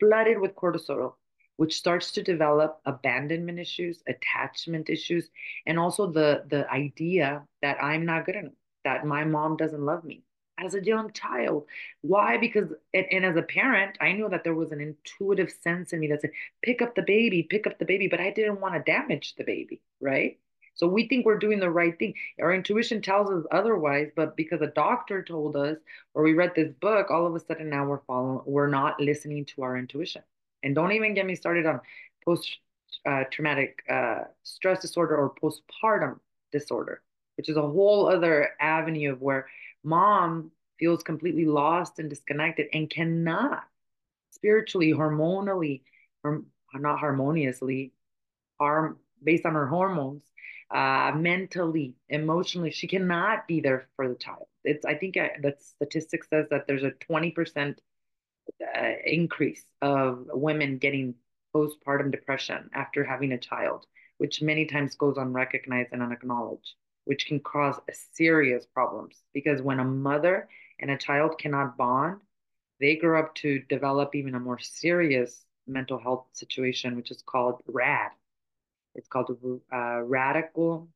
Flooded 0.00 0.38
with 0.38 0.54
cortisol, 0.54 1.14
which 1.56 1.76
starts 1.76 2.12
to 2.12 2.22
develop 2.22 2.80
abandonment 2.86 3.58
issues, 3.58 4.02
attachment 4.08 4.90
issues, 4.90 5.30
and 5.66 5.78
also 5.78 6.10
the 6.10 6.44
the 6.48 6.68
idea 6.70 7.46
that 7.62 7.82
I'm 7.82 8.06
not 8.06 8.26
good 8.26 8.36
enough, 8.36 8.52
that 8.84 9.06
my 9.06 9.24
mom 9.24 9.56
doesn't 9.56 9.84
love 9.84 10.04
me. 10.04 10.22
As 10.60 10.74
a 10.74 10.84
young 10.84 11.12
child. 11.12 11.66
Why? 12.02 12.36
Because, 12.36 12.68
and, 12.94 13.06
and, 13.10 13.24
as 13.24 13.36
a 13.36 13.42
parent, 13.42 13.96
I 14.00 14.12
knew 14.12 14.28
that 14.28 14.44
there 14.44 14.54
was 14.54 14.72
an 14.72 14.80
intuitive 14.80 15.50
sense 15.62 15.92
in 15.92 16.00
me 16.00 16.08
that 16.08 16.20
said, 16.20 16.32
pick 16.62 16.82
up 16.82 16.94
the 16.94 17.02
baby, 17.02 17.42
pick 17.42 17.66
up 17.66 17.78
the 17.78 17.84
baby, 17.84 18.08
but 18.08 18.20
I 18.20 18.30
didn't 18.30 18.60
want 18.60 18.74
to 18.74 18.92
damage 18.92 19.34
the 19.36 19.44
baby, 19.44 19.80
right? 20.00 20.38
So 20.74 20.86
we 20.86 21.08
think 21.08 21.26
we're 21.26 21.38
doing 21.38 21.60
the 21.60 21.70
right 21.70 21.98
thing. 21.98 22.14
Our 22.40 22.54
intuition 22.54 23.02
tells 23.02 23.30
us 23.30 23.44
otherwise, 23.50 24.10
but 24.16 24.36
because 24.36 24.62
a 24.62 24.68
doctor 24.68 25.22
told 25.22 25.56
us 25.56 25.76
or 26.14 26.22
we 26.22 26.32
read 26.32 26.52
this 26.54 26.72
book, 26.80 27.10
all 27.10 27.26
of 27.26 27.34
a 27.34 27.40
sudden 27.40 27.68
now 27.68 27.84
we're 27.84 28.00
following, 28.06 28.40
we're 28.46 28.66
not 28.66 28.98
listening 29.00 29.44
to 29.46 29.62
our 29.62 29.76
intuition. 29.76 30.22
And 30.62 30.74
don't 30.74 30.92
even 30.92 31.14
get 31.14 31.26
me 31.26 31.34
started 31.34 31.66
on 31.66 31.80
post 32.24 32.58
uh, 33.06 33.24
traumatic 33.30 33.82
uh, 33.90 34.20
stress 34.42 34.80
disorder 34.80 35.16
or 35.16 35.34
postpartum 35.34 36.18
disorder, 36.52 37.02
which 37.40 37.48
is 37.48 37.56
a 37.56 37.62
whole 37.62 38.06
other 38.06 38.50
avenue 38.60 39.12
of 39.12 39.22
where 39.22 39.46
mom 39.82 40.50
feels 40.78 41.02
completely 41.02 41.46
lost 41.46 41.98
and 41.98 42.10
disconnected 42.10 42.66
and 42.74 42.90
cannot 42.90 43.64
spiritually, 44.30 44.92
hormonally, 44.92 45.80
or 46.22 46.42
not 46.74 46.98
harmoniously, 46.98 47.94
harm 48.58 48.98
based 49.24 49.46
on 49.46 49.54
her 49.54 49.66
hormones, 49.66 50.22
uh, 50.70 51.12
mentally, 51.16 51.94
emotionally, 52.10 52.70
she 52.72 52.86
cannot 52.86 53.48
be 53.48 53.62
there 53.62 53.88
for 53.96 54.06
the 54.06 54.16
child. 54.16 54.46
It's 54.62 54.84
I 54.84 54.96
think 54.96 55.16
I, 55.16 55.30
the 55.40 55.54
statistic 55.58 56.24
says 56.24 56.44
that 56.50 56.66
there's 56.66 56.84
a 56.84 56.90
20% 56.90 57.78
uh, 58.62 58.90
increase 59.06 59.64
of 59.80 60.26
women 60.28 60.76
getting 60.76 61.14
postpartum 61.56 62.10
depression 62.10 62.68
after 62.74 63.02
having 63.02 63.32
a 63.32 63.38
child, 63.38 63.86
which 64.18 64.42
many 64.42 64.66
times 64.66 64.94
goes 64.94 65.16
unrecognized 65.16 65.88
and 65.92 66.02
unacknowledged, 66.02 66.74
which 67.10 67.26
can 67.26 67.40
cause 67.40 67.74
serious 68.12 68.64
problems 68.66 69.16
because 69.34 69.60
when 69.60 69.80
a 69.80 69.84
mother 69.84 70.48
and 70.78 70.92
a 70.92 70.96
child 70.96 71.36
cannot 71.40 71.76
bond, 71.76 72.20
they 72.78 72.94
grow 72.94 73.18
up 73.18 73.34
to 73.34 73.58
develop 73.68 74.14
even 74.14 74.36
a 74.36 74.38
more 74.38 74.60
serious 74.60 75.44
mental 75.66 75.98
health 75.98 76.26
situation, 76.34 76.94
which 76.94 77.10
is 77.10 77.20
called 77.26 77.62
RAD. 77.66 78.12
It's 78.94 79.08
called 79.08 79.36
uh, 79.72 80.02
radical 80.02 80.86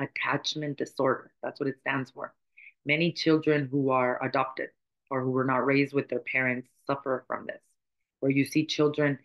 attachment 0.00 0.76
disorder. 0.76 1.30
That's 1.40 1.60
what 1.60 1.68
it 1.68 1.78
stands 1.78 2.10
for. 2.10 2.34
Many 2.84 3.12
children 3.12 3.68
who 3.70 3.90
are 3.90 4.20
adopted 4.20 4.70
or 5.08 5.22
who 5.22 5.30
were 5.30 5.44
not 5.44 5.64
raised 5.64 5.94
with 5.94 6.08
their 6.08 6.18
parents 6.18 6.68
suffer 6.84 7.22
from 7.28 7.46
this, 7.46 7.62
where 8.18 8.32
you 8.32 8.44
see 8.44 8.66
children 8.66 9.20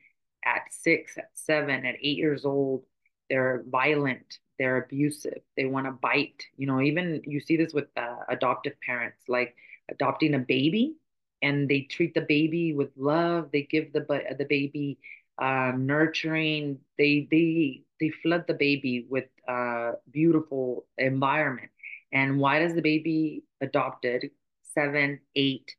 at 0.45 0.61
six, 0.69 1.17
at 1.17 1.31
seven, 1.33 1.87
at 1.87 1.95
eight 2.03 2.17
years 2.17 2.45
old, 2.45 2.85
they're 3.31 3.63
violent, 3.67 4.37
they're 4.59 4.77
abusive, 4.77 5.41
they 5.57 5.65
want 5.65 5.85
to 5.87 5.91
bite. 5.91 6.43
You 6.57 6.67
know, 6.67 6.81
even 6.81 7.21
you 7.25 7.39
see 7.39 7.57
this 7.57 7.73
with 7.73 7.87
uh, 7.97 8.17
adoptive 8.29 8.73
parents, 8.81 9.23
like 9.27 9.55
adopting 9.89 10.33
a 10.35 10.39
baby, 10.39 10.95
and 11.41 11.67
they 11.69 11.81
treat 11.81 12.13
the 12.13 12.21
baby 12.21 12.73
with 12.73 12.89
love. 12.97 13.49
They 13.51 13.63
give 13.63 13.93
the 13.93 14.01
the 14.37 14.45
baby 14.45 14.97
um, 15.41 15.85
nurturing. 15.85 16.79
They 16.97 17.27
they 17.31 17.83
they 17.99 18.09
flood 18.09 18.45
the 18.47 18.53
baby 18.53 19.05
with 19.09 19.25
uh, 19.47 19.93
beautiful 20.11 20.85
environment. 20.97 21.69
And 22.11 22.39
why 22.39 22.59
does 22.59 22.75
the 22.75 22.81
baby 22.81 23.43
adopted 23.61 24.31
seven, 24.73 25.19
eight, 25.35 25.75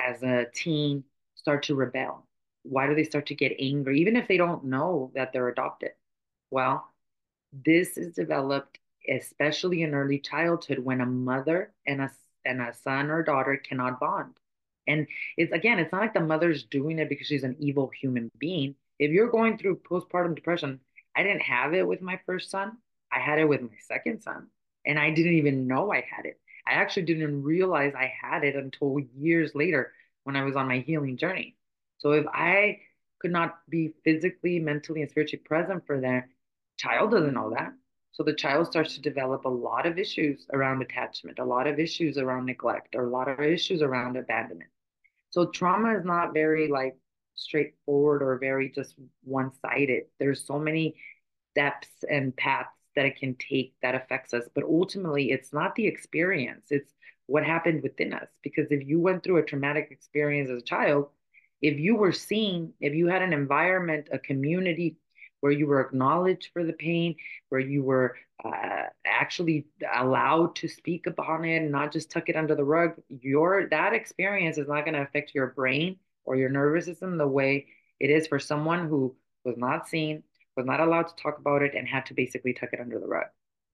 as 0.00 0.22
a 0.22 0.46
teen 0.54 1.04
start 1.34 1.64
to 1.64 1.74
rebel? 1.74 2.26
Why 2.62 2.86
do 2.86 2.94
they 2.94 3.04
start 3.04 3.26
to 3.26 3.34
get 3.34 3.56
angry, 3.58 4.00
even 4.00 4.16
if 4.16 4.28
they 4.28 4.36
don't 4.36 4.64
know 4.64 5.10
that 5.14 5.32
they're 5.32 5.48
adopted? 5.48 5.90
Well, 6.50 6.91
this 7.52 7.96
is 7.96 8.14
developed 8.14 8.78
especially 9.08 9.82
in 9.82 9.94
early 9.94 10.18
childhood 10.18 10.78
when 10.78 11.00
a 11.00 11.06
mother 11.06 11.72
and 11.86 12.00
a 12.00 12.10
and 12.44 12.60
a 12.60 12.74
son 12.82 13.10
or 13.10 13.22
daughter 13.22 13.56
cannot 13.56 14.00
bond. 14.00 14.34
And 14.86 15.06
it's 15.36 15.52
again, 15.52 15.78
it's 15.78 15.92
not 15.92 16.00
like 16.00 16.14
the 16.14 16.20
mother's 16.20 16.64
doing 16.64 16.98
it 16.98 17.08
because 17.08 17.26
she's 17.26 17.44
an 17.44 17.56
evil 17.58 17.90
human 18.00 18.30
being. 18.38 18.74
If 18.98 19.10
you're 19.10 19.30
going 19.30 19.58
through 19.58 19.80
postpartum 19.88 20.34
depression, 20.34 20.80
I 21.16 21.22
didn't 21.22 21.42
have 21.42 21.74
it 21.74 21.86
with 21.86 22.02
my 22.02 22.20
first 22.26 22.50
son. 22.50 22.78
I 23.12 23.20
had 23.20 23.38
it 23.38 23.48
with 23.48 23.62
my 23.62 23.76
second 23.86 24.22
son, 24.22 24.48
and 24.86 24.98
I 24.98 25.10
didn't 25.10 25.34
even 25.34 25.66
know 25.66 25.92
I 25.92 26.04
had 26.08 26.24
it. 26.24 26.40
I 26.66 26.72
actually 26.72 27.02
didn't 27.02 27.42
realize 27.42 27.92
I 27.94 28.12
had 28.20 28.44
it 28.44 28.56
until 28.56 28.98
years 29.16 29.54
later 29.54 29.92
when 30.24 30.36
I 30.36 30.44
was 30.44 30.56
on 30.56 30.68
my 30.68 30.78
healing 30.78 31.16
journey. 31.16 31.56
So 31.98 32.12
if 32.12 32.26
I 32.32 32.80
could 33.20 33.32
not 33.32 33.58
be 33.68 33.92
physically, 34.04 34.58
mentally, 34.58 35.02
and 35.02 35.10
spiritually 35.10 35.42
present 35.44 35.86
for 35.86 36.00
their 36.00 36.28
child 36.82 37.12
doesn't 37.12 37.34
know 37.34 37.50
that. 37.50 37.72
So 38.12 38.22
the 38.22 38.34
child 38.34 38.66
starts 38.66 38.94
to 38.94 39.00
develop 39.00 39.44
a 39.44 39.48
lot 39.48 39.86
of 39.86 39.98
issues 39.98 40.46
around 40.52 40.82
attachment, 40.82 41.38
a 41.38 41.44
lot 41.44 41.66
of 41.66 41.78
issues 41.78 42.18
around 42.18 42.46
neglect, 42.46 42.94
or 42.94 43.06
a 43.06 43.10
lot 43.10 43.28
of 43.28 43.40
issues 43.40 43.80
around 43.80 44.16
abandonment. 44.16 44.70
So 45.30 45.46
trauma 45.46 45.96
is 45.96 46.04
not 46.04 46.34
very 46.34 46.68
like 46.68 46.94
straightforward 47.34 48.22
or 48.22 48.36
very 48.38 48.70
just 48.70 48.96
one-sided. 49.24 50.02
There's 50.18 50.46
so 50.46 50.58
many 50.58 50.96
depths 51.54 52.04
and 52.10 52.36
paths 52.36 52.68
that 52.96 53.06
it 53.06 53.16
can 53.16 53.34
take 53.36 53.74
that 53.80 53.94
affects 53.94 54.34
us. 54.34 54.44
But 54.54 54.64
ultimately, 54.64 55.30
it's 55.30 55.52
not 55.52 55.74
the 55.74 55.86
experience, 55.86 56.66
it's 56.70 56.92
what 57.26 57.44
happened 57.44 57.82
within 57.82 58.12
us. 58.12 58.28
Because 58.42 58.66
if 58.70 58.86
you 58.86 59.00
went 59.00 59.22
through 59.22 59.38
a 59.38 59.44
traumatic 59.44 59.88
experience 59.90 60.50
as 60.50 60.58
a 60.58 60.66
child, 60.66 61.08
if 61.62 61.78
you 61.78 61.96
were 61.96 62.12
seen, 62.12 62.74
if 62.80 62.92
you 62.92 63.06
had 63.06 63.22
an 63.22 63.32
environment, 63.32 64.08
a 64.12 64.18
community 64.18 64.96
where 65.42 65.52
you 65.52 65.66
were 65.66 65.80
acknowledged 65.80 66.50
for 66.52 66.62
the 66.62 66.72
pain, 66.72 67.16
where 67.48 67.60
you 67.60 67.82
were 67.82 68.14
uh, 68.44 68.84
actually 69.04 69.66
allowed 69.92 70.54
to 70.54 70.68
speak 70.68 71.08
upon 71.08 71.44
it 71.44 71.56
and 71.56 71.72
not 71.72 71.92
just 71.92 72.12
tuck 72.12 72.28
it 72.28 72.36
under 72.36 72.54
the 72.54 72.64
rug, 72.64 72.92
your 73.08 73.68
that 73.68 73.92
experience 73.92 74.56
is 74.56 74.68
not 74.68 74.84
going 74.84 74.94
to 74.94 75.02
affect 75.02 75.34
your 75.34 75.48
brain 75.48 75.96
or 76.24 76.36
your 76.36 76.48
nervous 76.48 76.84
system 76.84 77.18
the 77.18 77.26
way 77.26 77.66
it 77.98 78.08
is 78.08 78.28
for 78.28 78.38
someone 78.38 78.88
who 78.88 79.16
was 79.44 79.56
not 79.56 79.88
seen, 79.88 80.22
was 80.56 80.64
not 80.64 80.78
allowed 80.78 81.08
to 81.08 81.16
talk 81.20 81.38
about 81.38 81.62
it, 81.62 81.74
and 81.74 81.88
had 81.88 82.06
to 82.06 82.14
basically 82.14 82.52
tuck 82.52 82.70
it 82.72 82.80
under 82.80 83.00
the 83.00 83.06
rug. 83.06 83.26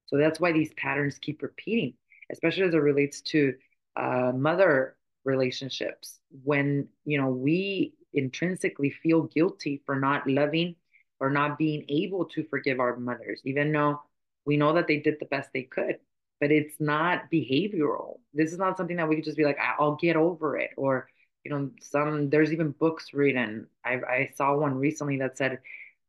So 0.06 0.16
that's 0.16 0.40
why 0.40 0.52
these 0.52 0.72
patterns 0.75 1.18
keep 1.18 1.42
repeating, 1.42 1.92
especially 2.32 2.62
as 2.62 2.72
it 2.72 2.78
relates 2.78 3.20
to 3.22 3.52
uh, 3.94 4.32
mother 4.34 4.96
relationships. 5.26 6.18
When 6.44 6.88
you 7.04 7.20
know 7.20 7.28
we 7.28 7.92
intrinsically 8.14 8.88
feel 8.88 9.25
guilty 9.25 9.82
for 9.84 9.96
not 9.96 10.26
loving 10.26 10.76
or 11.20 11.30
not 11.30 11.58
being 11.58 11.84
able 11.88 12.25
to 12.26 12.44
forgive 12.44 12.80
our 12.80 12.96
mothers, 12.96 13.40
even 13.44 13.72
though 13.72 14.00
we 14.44 14.56
know 14.56 14.72
that 14.75 14.87
they 14.87 14.98
did 15.00 15.16
the 15.20 15.26
best 15.26 15.50
they 15.52 15.62
could. 15.64 15.98
But 16.40 16.52
it's 16.52 16.75
not 16.80 17.30
behavioral. 17.32 18.20
This 18.32 18.52
is 18.52 18.58
not 18.58 18.76
something 18.76 18.96
that 18.96 19.08
we 19.08 19.16
could 19.16 19.25
just 19.25 19.37
be 19.37 19.44
like, 19.44 19.58
I'll 19.78 19.96
get 19.96 20.16
over 20.16 20.56
it, 20.56 20.70
or 20.76 21.08
you 21.44 21.50
know, 21.50 21.70
some 21.80 22.30
there's 22.30 22.52
even 22.52 22.70
books 22.72 23.12
written. 23.14 23.66
I 23.84 23.94
I 23.94 24.30
saw 24.37 24.56
one 24.56 24.75
recently 24.75 25.18
that 25.18 25.37
said, 25.38 25.60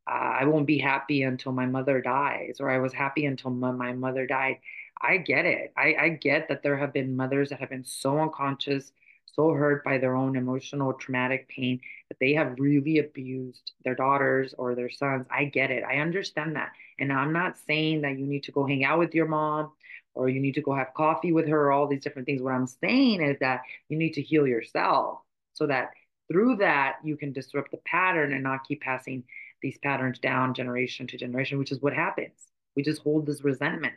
uh, 0.07 0.11
"I 0.41 0.45
won't 0.45 0.67
be 0.67 0.77
happy 0.79 1.23
until 1.23 1.51
my 1.51 1.65
mother 1.65 2.01
dies," 2.01 2.57
or 2.59 2.69
"I 2.69 2.79
was 2.79 2.93
happy 2.93 3.25
until 3.25 3.51
my, 3.51 3.71
my 3.71 3.93
mother 3.93 4.25
died." 4.27 4.57
I 5.01 5.17
get 5.17 5.45
it. 5.45 5.71
I 5.77 5.95
I 5.99 6.09
get 6.09 6.47
that 6.49 6.63
there 6.63 6.77
have 6.77 6.93
been 6.93 7.15
mothers 7.15 7.49
that 7.49 7.59
have 7.59 7.69
been 7.69 7.85
so 7.85 8.19
unconscious, 8.19 8.91
so 9.33 9.51
hurt 9.51 9.83
by 9.83 9.97
their 9.97 10.15
own 10.15 10.35
emotional 10.35 10.93
traumatic 10.93 11.47
pain 11.49 11.79
that 12.09 12.17
they 12.19 12.33
have 12.33 12.59
really 12.59 12.99
abused 12.99 13.71
their 13.83 13.95
daughters 13.95 14.53
or 14.57 14.75
their 14.75 14.89
sons. 14.89 15.27
I 15.29 15.45
get 15.45 15.71
it. 15.71 15.83
I 15.83 15.97
understand 15.97 16.55
that, 16.55 16.71
and 16.99 17.11
I'm 17.11 17.33
not 17.33 17.57
saying 17.67 18.01
that 18.01 18.17
you 18.17 18.25
need 18.25 18.43
to 18.43 18.51
go 18.51 18.65
hang 18.65 18.83
out 18.83 18.99
with 18.99 19.15
your 19.15 19.27
mom 19.27 19.71
or 20.15 20.27
you 20.29 20.39
need 20.39 20.55
to 20.55 20.61
go 20.61 20.73
have 20.73 20.93
coffee 20.93 21.31
with 21.31 21.47
her, 21.47 21.71
all 21.71 21.87
these 21.87 22.03
different 22.03 22.25
things. 22.25 22.41
What 22.41 22.53
I'm 22.53 22.67
saying 22.67 23.21
is 23.21 23.37
that 23.39 23.61
you 23.87 23.97
need 23.97 24.13
to 24.13 24.21
heal 24.21 24.47
yourself 24.47 25.19
so 25.53 25.67
that 25.67 25.91
through 26.31 26.57
that 26.57 26.97
you 27.03 27.17
can 27.17 27.31
disrupt 27.31 27.71
the 27.71 27.77
pattern 27.85 28.33
and 28.33 28.43
not 28.43 28.65
keep 28.67 28.81
passing 28.81 29.23
these 29.61 29.77
patterns 29.77 30.19
down 30.19 30.53
generation 30.53 31.07
to 31.07 31.17
generation, 31.17 31.57
which 31.57 31.71
is 31.71 31.81
what 31.81 31.93
happens. 31.93 32.33
We 32.75 32.83
just 32.83 33.01
hold 33.01 33.25
this 33.25 33.43
resentment. 33.43 33.95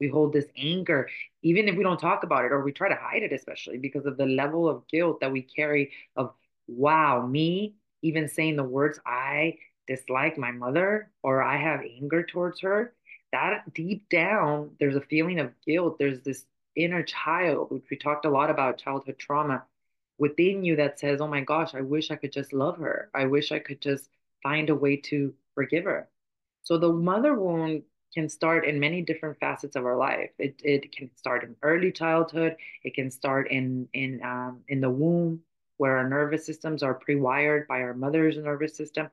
We 0.00 0.08
hold 0.08 0.32
this 0.32 0.46
anger, 0.56 1.08
even 1.42 1.68
if 1.68 1.76
we 1.76 1.84
don't 1.84 2.00
talk 2.00 2.24
about 2.24 2.44
it 2.44 2.52
or 2.52 2.62
we 2.62 2.72
try 2.72 2.88
to 2.88 2.94
hide 3.00 3.22
it, 3.22 3.32
especially 3.32 3.78
because 3.78 4.06
of 4.06 4.16
the 4.16 4.26
level 4.26 4.68
of 4.68 4.86
guilt 4.88 5.20
that 5.20 5.32
we 5.32 5.42
carry 5.42 5.92
of, 6.16 6.34
wow, 6.66 7.26
me 7.26 7.74
even 8.02 8.28
saying 8.28 8.56
the 8.56 8.64
words, 8.64 8.98
I 9.06 9.58
dislike 9.86 10.36
my 10.38 10.50
mother 10.50 11.10
or 11.22 11.42
I 11.42 11.56
have 11.56 11.80
anger 11.80 12.22
towards 12.24 12.60
her 12.60 12.94
that 13.34 13.74
deep 13.74 14.08
down, 14.08 14.70
there's 14.78 14.94
a 14.94 15.00
feeling 15.00 15.40
of 15.40 15.52
guilt. 15.66 15.98
There's 15.98 16.20
this 16.20 16.46
inner 16.76 17.02
child, 17.02 17.72
which 17.72 17.84
we 17.90 17.96
talked 17.96 18.26
a 18.26 18.30
lot 18.30 18.48
about 18.48 18.78
childhood 18.78 19.18
trauma 19.18 19.64
within 20.18 20.64
you 20.64 20.76
that 20.76 21.00
says, 21.00 21.20
Oh 21.20 21.26
my 21.26 21.40
gosh, 21.40 21.74
I 21.74 21.80
wish 21.80 22.12
I 22.12 22.16
could 22.16 22.32
just 22.32 22.52
love 22.52 22.78
her. 22.78 23.10
I 23.12 23.26
wish 23.26 23.50
I 23.50 23.58
could 23.58 23.80
just 23.80 24.08
find 24.42 24.70
a 24.70 24.74
way 24.74 24.96
to 25.08 25.34
forgive 25.56 25.84
her. 25.84 26.08
So 26.62 26.78
the 26.78 26.92
mother 26.92 27.34
wound 27.34 27.82
can 28.14 28.28
start 28.28 28.64
in 28.64 28.80
many 28.80 29.02
different 29.02 29.38
facets 29.38 29.76
of 29.76 29.84
our 29.84 29.96
life. 29.96 30.30
It, 30.38 30.60
it 30.62 30.92
can 30.92 31.10
start 31.16 31.44
in 31.44 31.56
early 31.62 31.92
childhood. 31.92 32.56
It 32.82 32.94
can 32.94 33.10
start 33.10 33.50
in 33.50 33.88
in 33.92 34.20
um, 34.22 34.60
in 34.68 34.80
the 34.80 34.90
womb, 34.90 35.40
where 35.76 35.96
our 35.96 36.08
nervous 36.08 36.46
systems 36.46 36.82
are 36.82 36.94
pre-wired 36.94 37.66
by 37.68 37.80
our 37.80 37.94
mother's 37.94 38.36
nervous 38.36 38.76
system 38.76 39.08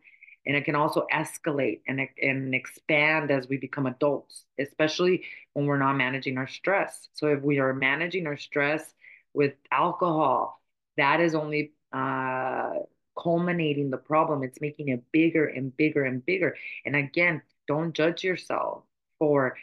and 0.48 0.55
it 0.55 0.65
can 0.65 0.74
also 0.74 1.05
escalate 1.13 1.81
and, 1.88 2.01
and 2.20 2.55
expand 2.55 3.29
as 3.29 3.48
we 3.48 3.58
become 3.58 3.86
adults 3.86 4.46
especially 4.60 5.24
when 5.53 5.67
we're 5.67 5.77
not 5.77 5.93
managing 5.93 6.36
our 6.39 6.48
stress 6.48 7.10
so 7.13 7.27
if 7.27 7.43
we 7.43 7.60
are 7.60 7.74
managing 7.75 8.25
our 8.25 8.38
stress 8.38 8.96
with 9.34 9.53
alcohol, 9.72 10.62
that 10.98 11.20
is 11.20 11.36
only 11.36 11.74
uh, 11.93 12.74
culminating 13.22 13.89
the 13.89 13.98
problem. 13.98 14.43
It's 14.43 14.62
making 14.62 14.89
it 14.89 15.03
bigger 15.12 15.48
and 15.48 15.75
bigger 15.75 16.03
and 16.03 16.25
bigger. 16.25 16.55
And 16.86 16.96
again, 16.96 17.41
don't 17.67 17.93
judge 17.93 18.24
yourself 18.24 18.84
for 19.22 19.56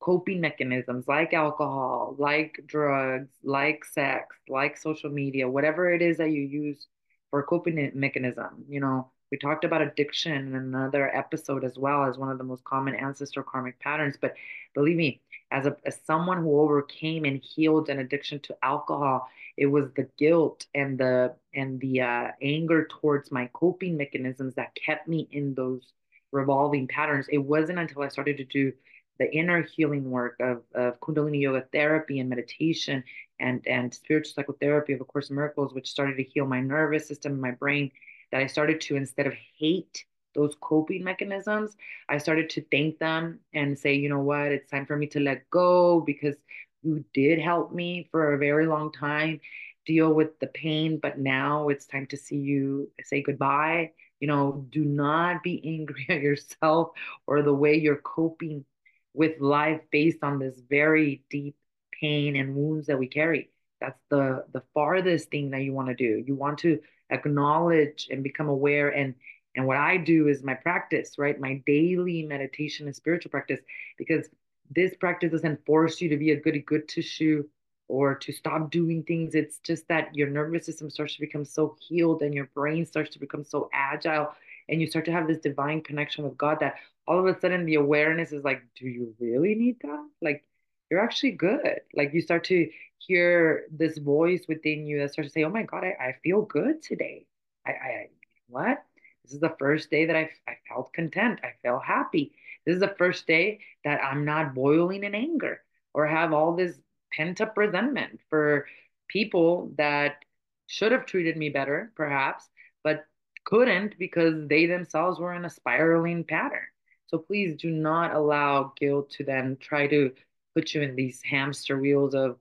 coping 0.00 0.40
mechanisms 0.40 1.08
like 1.08 1.34
alcohol, 1.34 2.14
like 2.18 2.60
drugs, 2.66 3.28
like 3.42 3.84
sex, 3.84 4.36
like 4.48 4.76
social 4.76 5.10
media, 5.10 5.48
whatever 5.48 5.92
it 5.92 6.00
is 6.00 6.18
that 6.18 6.30
you 6.30 6.42
use 6.42 6.86
for 7.30 7.42
coping 7.42 7.90
mechanism. 7.94 8.64
You 8.68 8.80
know, 8.80 9.10
we 9.32 9.38
talked 9.38 9.64
about 9.64 9.82
addiction 9.82 10.32
in 10.32 10.54
another 10.54 11.14
episode 11.14 11.64
as 11.64 11.76
well 11.76 12.04
as 12.04 12.18
one 12.18 12.30
of 12.30 12.38
the 12.38 12.44
most 12.44 12.62
common 12.62 12.94
ancestral 12.94 13.44
karmic 13.44 13.80
patterns. 13.80 14.16
But 14.20 14.34
believe 14.74 14.96
me, 14.96 15.20
as 15.50 15.66
a 15.66 15.76
as 15.84 15.98
someone 16.06 16.38
who 16.38 16.60
overcame 16.60 17.24
and 17.24 17.42
healed 17.42 17.88
an 17.88 17.98
addiction 17.98 18.38
to 18.40 18.56
alcohol, 18.62 19.28
it 19.56 19.66
was 19.66 19.86
the 19.96 20.08
guilt 20.18 20.66
and 20.72 20.98
the 20.98 21.34
and 21.52 21.80
the 21.80 22.02
uh, 22.02 22.28
anger 22.40 22.86
towards 22.88 23.32
my 23.32 23.50
coping 23.54 23.96
mechanisms 23.96 24.54
that 24.54 24.74
kept 24.76 25.08
me 25.08 25.28
in 25.32 25.54
those 25.54 25.92
revolving 26.32 26.86
patterns. 26.86 27.26
It 27.28 27.38
wasn't 27.38 27.80
until 27.80 28.02
I 28.02 28.08
started 28.08 28.36
to 28.38 28.44
do 28.44 28.72
the 29.20 29.32
inner 29.32 29.62
healing 29.62 30.10
work 30.10 30.36
of, 30.40 30.62
of 30.74 30.98
Kundalini 31.00 31.42
yoga 31.42 31.64
therapy 31.72 32.18
and 32.18 32.28
meditation 32.28 33.04
and, 33.38 33.64
and 33.68 33.92
spiritual 33.94 34.32
psychotherapy 34.34 34.94
of 34.94 35.00
A 35.02 35.04
Course 35.04 35.28
in 35.28 35.36
Miracles, 35.36 35.74
which 35.74 35.90
started 35.90 36.16
to 36.16 36.24
heal 36.24 36.46
my 36.46 36.60
nervous 36.60 37.06
system 37.06 37.32
and 37.32 37.40
my 37.40 37.52
brain, 37.52 37.92
that 38.32 38.40
I 38.40 38.46
started 38.46 38.80
to, 38.82 38.96
instead 38.96 39.26
of 39.26 39.34
hate 39.58 40.04
those 40.34 40.56
coping 40.60 41.04
mechanisms, 41.04 41.76
I 42.08 42.16
started 42.16 42.48
to 42.50 42.64
thank 42.70 42.98
them 42.98 43.40
and 43.52 43.78
say, 43.78 43.94
you 43.94 44.08
know 44.08 44.20
what, 44.20 44.52
it's 44.52 44.70
time 44.70 44.86
for 44.86 44.96
me 44.96 45.06
to 45.08 45.20
let 45.20 45.48
go 45.50 46.00
because 46.00 46.36
you 46.82 47.04
did 47.12 47.38
help 47.38 47.72
me 47.72 48.08
for 48.10 48.32
a 48.32 48.38
very 48.38 48.66
long 48.66 48.90
time 48.90 49.40
deal 49.86 50.14
with 50.14 50.38
the 50.38 50.46
pain, 50.46 50.98
but 51.02 51.18
now 51.18 51.68
it's 51.68 51.86
time 51.86 52.06
to 52.06 52.16
see 52.16 52.36
you 52.36 52.90
say 53.02 53.22
goodbye. 53.22 53.90
You 54.20 54.28
know, 54.28 54.66
do 54.70 54.84
not 54.84 55.42
be 55.42 55.60
angry 55.78 56.06
at 56.08 56.20
yourself 56.20 56.90
or 57.26 57.42
the 57.42 57.54
way 57.54 57.74
you're 57.74 57.96
coping 57.96 58.64
with 59.14 59.40
life 59.40 59.80
based 59.90 60.18
on 60.22 60.38
this 60.38 60.60
very 60.68 61.24
deep 61.30 61.56
pain 62.00 62.36
and 62.36 62.54
wounds 62.54 62.86
that 62.86 62.98
we 62.98 63.06
carry. 63.06 63.50
That's 63.80 64.00
the 64.10 64.44
the 64.52 64.62
farthest 64.74 65.30
thing 65.30 65.50
that 65.50 65.62
you 65.62 65.72
want 65.72 65.88
to 65.88 65.94
do. 65.94 66.22
You 66.26 66.34
want 66.34 66.58
to 66.58 66.80
acknowledge 67.10 68.08
and 68.10 68.22
become 68.22 68.48
aware 68.48 68.90
and 68.90 69.14
and 69.56 69.66
what 69.66 69.78
I 69.78 69.96
do 69.96 70.28
is 70.28 70.44
my 70.44 70.54
practice, 70.54 71.18
right? 71.18 71.38
My 71.40 71.60
daily 71.66 72.22
meditation 72.22 72.86
and 72.86 72.94
spiritual 72.94 73.30
practice 73.30 73.60
because 73.98 74.28
this 74.70 74.94
practice 74.94 75.32
doesn't 75.32 75.66
force 75.66 76.00
you 76.00 76.08
to 76.10 76.16
be 76.16 76.30
a 76.30 76.40
goody 76.40 76.60
good 76.60 76.88
tissue 76.88 77.42
or 77.88 78.14
to 78.14 78.32
stop 78.32 78.70
doing 78.70 79.02
things. 79.02 79.34
It's 79.34 79.58
just 79.58 79.88
that 79.88 80.14
your 80.14 80.28
nervous 80.28 80.66
system 80.66 80.88
starts 80.88 81.14
to 81.14 81.20
become 81.20 81.44
so 81.44 81.76
healed 81.80 82.22
and 82.22 82.32
your 82.32 82.46
brain 82.54 82.86
starts 82.86 83.10
to 83.10 83.18
become 83.18 83.42
so 83.42 83.68
agile 83.72 84.32
and 84.68 84.80
you 84.80 84.86
start 84.86 85.04
to 85.06 85.12
have 85.12 85.26
this 85.26 85.38
divine 85.38 85.82
connection 85.82 86.22
with 86.22 86.38
God 86.38 86.58
that 86.60 86.76
all 87.10 87.18
of 87.18 87.26
a 87.26 87.40
sudden 87.40 87.66
the 87.66 87.74
awareness 87.74 88.30
is 88.30 88.44
like, 88.44 88.62
do 88.78 88.86
you 88.86 89.12
really 89.18 89.56
need 89.56 89.78
that? 89.82 90.08
Like, 90.22 90.44
you're 90.88 91.00
actually 91.00 91.32
good. 91.32 91.80
Like, 91.92 92.14
you 92.14 92.20
start 92.20 92.44
to 92.44 92.70
hear 92.98 93.64
this 93.72 93.98
voice 93.98 94.44
within 94.46 94.86
you 94.86 95.00
that 95.00 95.12
starts 95.12 95.30
to 95.30 95.32
say, 95.32 95.42
oh 95.42 95.50
my 95.50 95.64
God, 95.64 95.82
I, 95.82 95.96
I 96.00 96.16
feel 96.22 96.42
good 96.42 96.80
today. 96.82 97.26
I, 97.66 97.70
I, 97.70 98.06
what? 98.46 98.84
This 99.24 99.32
is 99.32 99.40
the 99.40 99.56
first 99.58 99.90
day 99.90 100.06
that 100.06 100.14
I, 100.14 100.30
I 100.46 100.58
felt 100.68 100.92
content. 100.92 101.40
I 101.42 101.54
felt 101.64 101.82
happy. 101.82 102.30
This 102.64 102.74
is 102.74 102.80
the 102.80 102.94
first 102.96 103.26
day 103.26 103.58
that 103.82 104.00
I'm 104.04 104.24
not 104.24 104.54
boiling 104.54 105.02
in 105.02 105.16
anger 105.16 105.62
or 105.92 106.06
have 106.06 106.32
all 106.32 106.54
this 106.54 106.78
pent 107.12 107.40
up 107.40 107.58
resentment 107.58 108.20
for 108.28 108.68
people 109.08 109.72
that 109.78 110.24
should 110.68 110.92
have 110.92 111.06
treated 111.06 111.36
me 111.36 111.48
better, 111.48 111.90
perhaps, 111.96 112.48
but 112.84 113.04
couldn't 113.44 113.98
because 113.98 114.46
they 114.46 114.66
themselves 114.66 115.18
were 115.18 115.34
in 115.34 115.44
a 115.44 115.50
spiraling 115.50 116.22
pattern. 116.22 116.68
So 117.10 117.18
please 117.18 117.56
do 117.56 117.70
not 117.70 118.14
allow 118.14 118.72
guilt 118.78 119.10
to 119.10 119.24
then 119.24 119.56
try 119.60 119.88
to 119.88 120.12
put 120.54 120.74
you 120.74 120.82
in 120.82 120.94
these 120.94 121.20
hamster 121.22 121.76
wheels 121.76 122.14
of, 122.14 122.38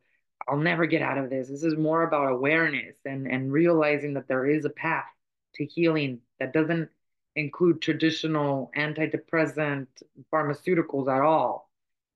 I'll 0.48 0.58
never 0.58 0.86
get 0.86 1.02
out 1.02 1.18
of 1.18 1.32
this. 1.32 1.50
This 1.50 1.64
is 1.64 1.76
more 1.76 2.04
about 2.04 2.32
awareness 2.32 2.96
and, 3.04 3.28
and 3.28 3.52
realizing 3.52 4.14
that 4.14 4.28
there 4.28 4.46
is 4.46 4.66
a 4.66 4.70
path 4.70 5.10
to 5.56 5.66
healing 5.66 6.20
that 6.40 6.54
doesn't 6.54 6.88
include 7.36 7.82
traditional 7.82 8.72
antidepressant 8.78 9.88
pharmaceuticals 10.32 11.08
at 11.08 11.22
all. 11.22 11.72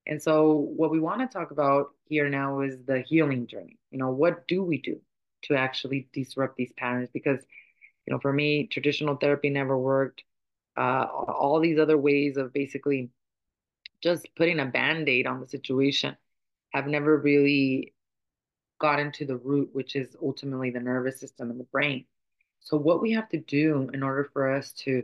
And 0.05 0.21
so, 0.21 0.53
what 0.53 0.91
we 0.91 0.99
want 0.99 1.21
to 1.21 1.27
talk 1.27 1.49
about 1.49 1.91
here 2.05 2.29
now 2.29 2.61
is 2.61 2.77
the 2.85 3.01
healing 3.01 3.47
journey. 3.47 3.79
You 3.89 3.97
know, 3.97 4.11
what 4.11 4.47
do 4.47 4.61
we 4.61 4.77
do 4.77 4.99
to 5.43 5.55
actually 5.55 6.07
disrupt 6.13 6.57
these 6.57 6.73
patterns? 6.73 7.09
Because, 7.11 7.39
you 8.05 8.13
know, 8.13 8.19
for 8.19 8.33
me, 8.33 8.67
traditional 8.67 9.15
therapy 9.15 9.49
never 9.49 9.77
worked 9.77 10.23
uh, 10.77 11.05
all 11.05 11.59
these 11.59 11.79
other 11.79 11.97
ways 11.97 12.37
of 12.37 12.53
basically 12.53 13.09
just 14.01 14.27
putting 14.35 14.59
a 14.59 14.65
band-aid 14.65 15.27
on 15.27 15.39
the 15.39 15.47
situation 15.47 16.15
have 16.71 16.87
never 16.87 17.17
really 17.17 17.93
gotten 18.79 19.11
to 19.13 19.25
the 19.25 19.37
root, 19.37 19.69
which 19.73 19.95
is 19.95 20.15
ultimately 20.21 20.69
the 20.69 20.79
nervous 20.79 21.19
system 21.19 21.51
and 21.51 21.59
the 21.59 21.65
brain. 21.65 22.05
So 22.59 22.77
what 22.77 23.01
we 23.01 23.11
have 23.11 23.29
to 23.29 23.37
do 23.37 23.89
in 23.93 24.03
order 24.03 24.29
for 24.33 24.49
us 24.49 24.73
to 24.83 25.03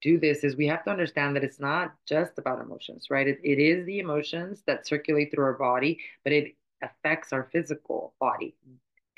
do 0.00 0.18
this 0.18 0.44
is 0.44 0.56
we 0.56 0.66
have 0.68 0.84
to 0.84 0.90
understand 0.90 1.34
that 1.34 1.44
it's 1.44 1.60
not 1.60 1.94
just 2.06 2.38
about 2.38 2.60
emotions, 2.60 3.06
right? 3.10 3.26
It, 3.26 3.40
it 3.42 3.58
is 3.58 3.86
the 3.86 3.98
emotions 3.98 4.62
that 4.66 4.86
circulate 4.86 5.32
through 5.32 5.44
our 5.44 5.54
body, 5.54 6.00
but 6.22 6.32
it 6.32 6.56
affects 6.82 7.32
our 7.32 7.48
physical 7.52 8.14
body. 8.20 8.54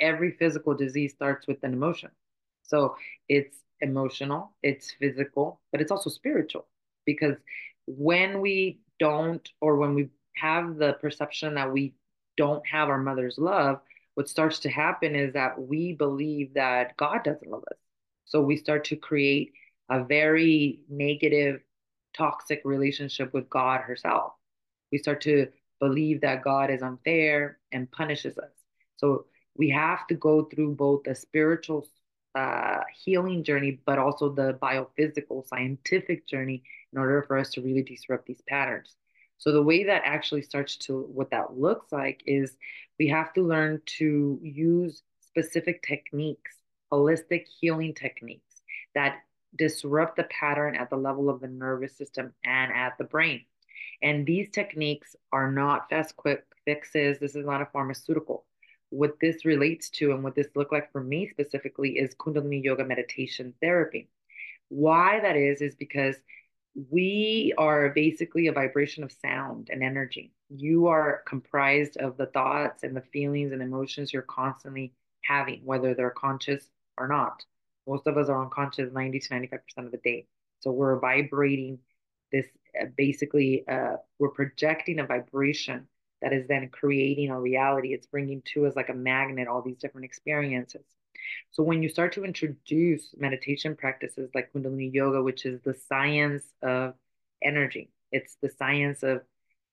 Every 0.00 0.32
physical 0.32 0.74
disease 0.74 1.12
starts 1.12 1.46
with 1.46 1.62
an 1.64 1.72
emotion. 1.72 2.10
So 2.62 2.96
it's 3.28 3.56
emotional, 3.80 4.52
it's 4.62 4.92
physical, 4.92 5.60
but 5.72 5.80
it's 5.80 5.90
also 5.90 6.10
spiritual. 6.10 6.66
Because 7.04 7.36
when 7.86 8.40
we 8.40 8.80
don't, 8.98 9.48
or 9.60 9.76
when 9.76 9.94
we 9.94 10.08
have 10.36 10.76
the 10.76 10.94
perception 10.94 11.54
that 11.54 11.72
we 11.72 11.94
don't 12.36 12.66
have 12.66 12.88
our 12.88 12.98
mother's 12.98 13.38
love, 13.38 13.80
what 14.14 14.28
starts 14.28 14.58
to 14.60 14.70
happen 14.70 15.14
is 15.14 15.32
that 15.34 15.60
we 15.60 15.92
believe 15.92 16.54
that 16.54 16.96
God 16.96 17.22
doesn't 17.22 17.50
love 17.50 17.64
us. 17.70 17.78
So 18.24 18.40
we 18.40 18.56
start 18.56 18.84
to 18.86 18.96
create 18.96 19.52
a 19.90 20.02
very 20.04 20.80
negative, 20.88 21.60
toxic 22.16 22.62
relationship 22.64 23.32
with 23.32 23.48
God 23.50 23.82
herself. 23.82 24.32
We 24.90 24.98
start 24.98 25.20
to 25.22 25.48
believe 25.80 26.22
that 26.22 26.42
God 26.42 26.70
is 26.70 26.82
unfair 26.82 27.58
and 27.72 27.90
punishes 27.90 28.38
us. 28.38 28.50
So 28.96 29.26
we 29.56 29.68
have 29.70 30.06
to 30.08 30.14
go 30.14 30.44
through 30.44 30.74
both 30.74 31.04
the 31.04 31.14
spiritual 31.14 31.86
uh, 32.36 32.80
healing 32.94 33.42
journey, 33.42 33.80
but 33.86 33.98
also 33.98 34.28
the 34.28 34.58
biophysical 34.60 35.48
scientific 35.48 36.26
journey 36.26 36.62
in 36.92 36.98
order 36.98 37.22
for 37.22 37.38
us 37.38 37.50
to 37.50 37.62
really 37.62 37.82
disrupt 37.82 38.26
these 38.26 38.42
patterns. 38.46 38.94
So 39.38 39.52
the 39.52 39.62
way 39.62 39.84
that 39.84 40.02
actually 40.04 40.42
starts 40.42 40.76
to 40.78 41.00
what 41.12 41.30
that 41.30 41.58
looks 41.58 41.92
like 41.92 42.22
is 42.26 42.56
we 42.98 43.08
have 43.08 43.32
to 43.34 43.42
learn 43.42 43.80
to 43.98 44.38
use 44.42 45.02
specific 45.20 45.82
techniques, 45.82 46.56
holistic 46.92 47.46
healing 47.60 47.94
techniques 47.94 48.62
that 48.94 49.20
disrupt 49.56 50.16
the 50.16 50.24
pattern 50.24 50.76
at 50.76 50.90
the 50.90 50.96
level 50.96 51.30
of 51.30 51.40
the 51.40 51.48
nervous 51.48 51.96
system 51.96 52.34
and 52.44 52.70
at 52.70 52.98
the 52.98 53.04
brain. 53.04 53.42
And 54.02 54.26
these 54.26 54.50
techniques 54.50 55.16
are 55.32 55.50
not 55.50 55.88
fast, 55.88 56.16
quick 56.16 56.44
fixes. 56.66 57.18
This 57.18 57.34
is 57.34 57.46
not 57.46 57.62
a 57.62 57.68
pharmaceutical 57.72 58.44
what 58.90 59.18
this 59.20 59.44
relates 59.44 59.90
to 59.90 60.12
and 60.12 60.22
what 60.22 60.34
this 60.34 60.48
looked 60.54 60.72
like 60.72 60.92
for 60.92 61.02
me 61.02 61.28
specifically 61.28 61.98
is 61.98 62.14
Kundalini 62.14 62.62
Yoga 62.62 62.84
meditation 62.84 63.54
therapy. 63.60 64.08
Why 64.68 65.20
that 65.20 65.36
is, 65.36 65.60
is 65.60 65.74
because 65.74 66.16
we 66.90 67.54
are 67.56 67.88
basically 67.90 68.48
a 68.48 68.52
vibration 68.52 69.02
of 69.02 69.12
sound 69.12 69.70
and 69.72 69.82
energy. 69.82 70.32
You 70.50 70.88
are 70.88 71.22
comprised 71.26 71.96
of 71.96 72.16
the 72.16 72.26
thoughts 72.26 72.82
and 72.82 72.94
the 72.94 73.00
feelings 73.00 73.52
and 73.52 73.62
emotions 73.62 74.12
you're 74.12 74.22
constantly 74.22 74.92
having, 75.22 75.64
whether 75.64 75.94
they're 75.94 76.10
conscious 76.10 76.68
or 76.98 77.08
not. 77.08 77.44
Most 77.86 78.06
of 78.06 78.18
us 78.18 78.28
are 78.28 78.42
unconscious 78.42 78.92
90 78.92 79.20
to 79.20 79.28
95% 79.28 79.58
of 79.78 79.90
the 79.90 79.98
day. 79.98 80.26
So 80.60 80.70
we're 80.70 80.98
vibrating 80.98 81.78
this 82.32 82.46
uh, 82.80 82.86
basically, 82.96 83.66
uh, 83.68 83.96
we're 84.18 84.30
projecting 84.30 84.98
a 84.98 85.06
vibration 85.06 85.86
that 86.26 86.32
is 86.32 86.48
then 86.48 86.68
creating 86.70 87.30
a 87.30 87.40
reality. 87.40 87.94
It's 87.94 88.08
bringing 88.08 88.42
to 88.46 88.66
us 88.66 88.74
like 88.74 88.88
a 88.88 88.94
magnet 88.94 89.46
all 89.46 89.62
these 89.62 89.78
different 89.78 90.06
experiences. 90.06 90.82
So 91.52 91.62
when 91.62 91.84
you 91.84 91.88
start 91.88 92.12
to 92.14 92.24
introduce 92.24 93.14
meditation 93.16 93.76
practices 93.76 94.28
like 94.34 94.52
Kundalini 94.52 94.92
Yoga, 94.92 95.22
which 95.22 95.46
is 95.46 95.60
the 95.60 95.74
science 95.88 96.42
of 96.62 96.94
energy, 97.44 97.90
it's 98.10 98.38
the 98.42 98.50
science 98.58 99.04
of 99.04 99.20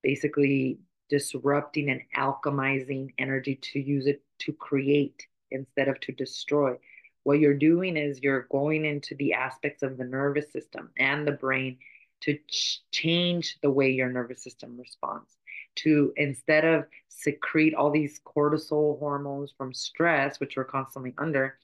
basically 0.04 0.78
disrupting 1.10 1.90
and 1.90 2.02
alchemizing 2.16 3.10
energy 3.18 3.56
to 3.56 3.80
use 3.80 4.06
it 4.06 4.22
to 4.42 4.54
create 4.54 5.26
instead 5.50 5.88
of 5.88 6.00
to 6.02 6.12
destroy. 6.12 6.76
What 7.24 7.40
you're 7.40 7.56
doing 7.56 7.98
is 7.98 8.22
you're 8.22 8.48
going 8.52 8.86
into 8.86 9.16
the 9.16 9.34
aspects 9.34 9.82
of 9.82 9.98
the 9.98 10.06
nervous 10.06 10.52
system 10.52 10.92
and 11.00 11.28
the 11.28 11.32
brain 11.32 11.80
to 12.24 12.38
ch- 12.50 12.82
change 12.92 13.58
the 13.62 13.70
way 13.70 13.90
your 13.92 14.10
nervous 14.10 14.44
system 14.44 14.78
responds 14.78 15.38
to 15.76 16.14
instead 16.18 16.66
of 16.66 16.86
secrete 17.08 17.74
all 17.74 17.92
these 17.92 18.20
cortisol 18.26 19.00
hormones 19.00 19.54
from 19.58 19.74
stress, 19.74 20.40
which 20.40 20.56
we're 20.56 20.64
constantly 20.64 21.14
under, 21.18 21.58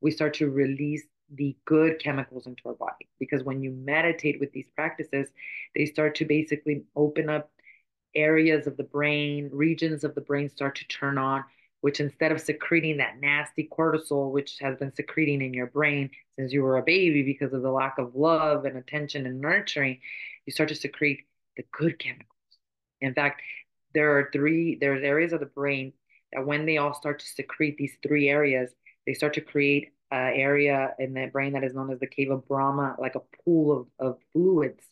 we 0.00 0.10
start 0.10 0.34
to 0.34 0.50
release 0.50 1.04
the 1.34 1.56
good 1.64 1.98
chemicals 1.98 2.46
into 2.46 2.62
our 2.68 2.74
body. 2.74 3.08
Because 3.18 3.42
when 3.42 3.62
you 3.62 3.72
meditate 3.72 4.38
with 4.38 4.52
these 4.52 4.68
practices, 4.74 5.28
they 5.74 5.86
start 5.86 6.14
to 6.16 6.24
basically 6.24 6.84
open 6.94 7.28
up 7.28 7.50
areas 8.14 8.66
of 8.66 8.76
the 8.76 8.84
brain, 8.84 9.50
regions 9.52 10.04
of 10.04 10.14
the 10.14 10.20
brain 10.20 10.48
start 10.48 10.76
to 10.76 10.86
turn 10.88 11.18
on, 11.18 11.44
which 11.80 12.00
instead 12.00 12.32
of 12.32 12.40
secreting 12.40 12.96
that 12.96 13.20
nasty 13.20 13.68
cortisol, 13.70 14.32
which 14.32 14.58
has 14.60 14.76
been 14.76 14.94
secreting 14.94 15.42
in 15.42 15.54
your 15.54 15.66
brain 15.66 16.10
since 16.36 16.52
you 16.52 16.62
were 16.62 16.78
a 16.78 16.82
baby 16.82 17.22
because 17.22 17.52
of 17.52 17.62
the 17.62 17.70
lack 17.70 17.98
of 17.98 18.14
love 18.14 18.64
and 18.64 18.76
attention 18.76 19.26
and 19.26 19.40
nurturing, 19.40 19.98
you 20.44 20.52
start 20.52 20.68
to 20.68 20.74
secrete 20.74 21.26
the 21.56 21.64
good 21.72 21.98
chemicals. 21.98 22.26
In 23.00 23.14
fact, 23.14 23.42
there 23.94 24.18
are 24.18 24.30
three, 24.32 24.76
there's 24.80 25.02
areas 25.02 25.32
of 25.32 25.40
the 25.40 25.46
brain 25.46 25.92
that 26.32 26.46
when 26.46 26.66
they 26.66 26.78
all 26.78 26.94
start 26.94 27.20
to 27.20 27.26
secrete 27.26 27.76
these 27.78 27.96
three 28.02 28.28
areas, 28.28 28.70
they 29.06 29.14
start 29.14 29.34
to 29.34 29.40
create 29.40 29.92
an 30.10 30.34
area 30.34 30.94
in 30.98 31.14
the 31.14 31.26
brain 31.26 31.52
that 31.52 31.64
is 31.64 31.74
known 31.74 31.92
as 31.92 32.00
the 32.00 32.06
cave 32.06 32.30
of 32.30 32.46
Brahma, 32.46 32.96
like 32.98 33.14
a 33.14 33.22
pool 33.44 33.88
of, 33.98 34.06
of 34.06 34.18
fluids. 34.32 34.82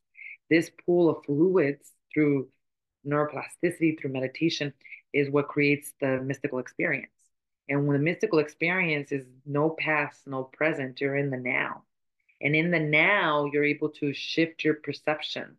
This 0.51 0.71
pool 0.85 1.11
of 1.11 1.25
fluids 1.25 1.91
through 2.13 2.49
neuroplasticity, 3.07 4.01
through 4.01 4.13
meditation, 4.13 4.73
is 5.15 5.31
what 5.31 5.49
creates 5.49 5.95
the 6.01 6.21
mystical 6.21 6.59
experience. 6.59 7.11
And 7.69 7.87
when 7.87 7.97
the 7.97 8.03
mystical 8.03 8.41
experience 8.41 9.11
is 9.13 9.25
no 9.47 9.71
past, 9.71 10.27
no 10.27 10.45
present, 10.45 11.01
you're 11.01 11.17
in 11.17 11.31
the 11.31 11.39
now. 11.39 11.85
And 12.43 12.55
in 12.55 12.71
the 12.71 12.81
now, 12.81 13.49
you're 13.51 13.65
able 13.65 13.89
to 13.91 14.13
shift 14.13 14.65
your 14.65 14.75
perception. 14.75 15.57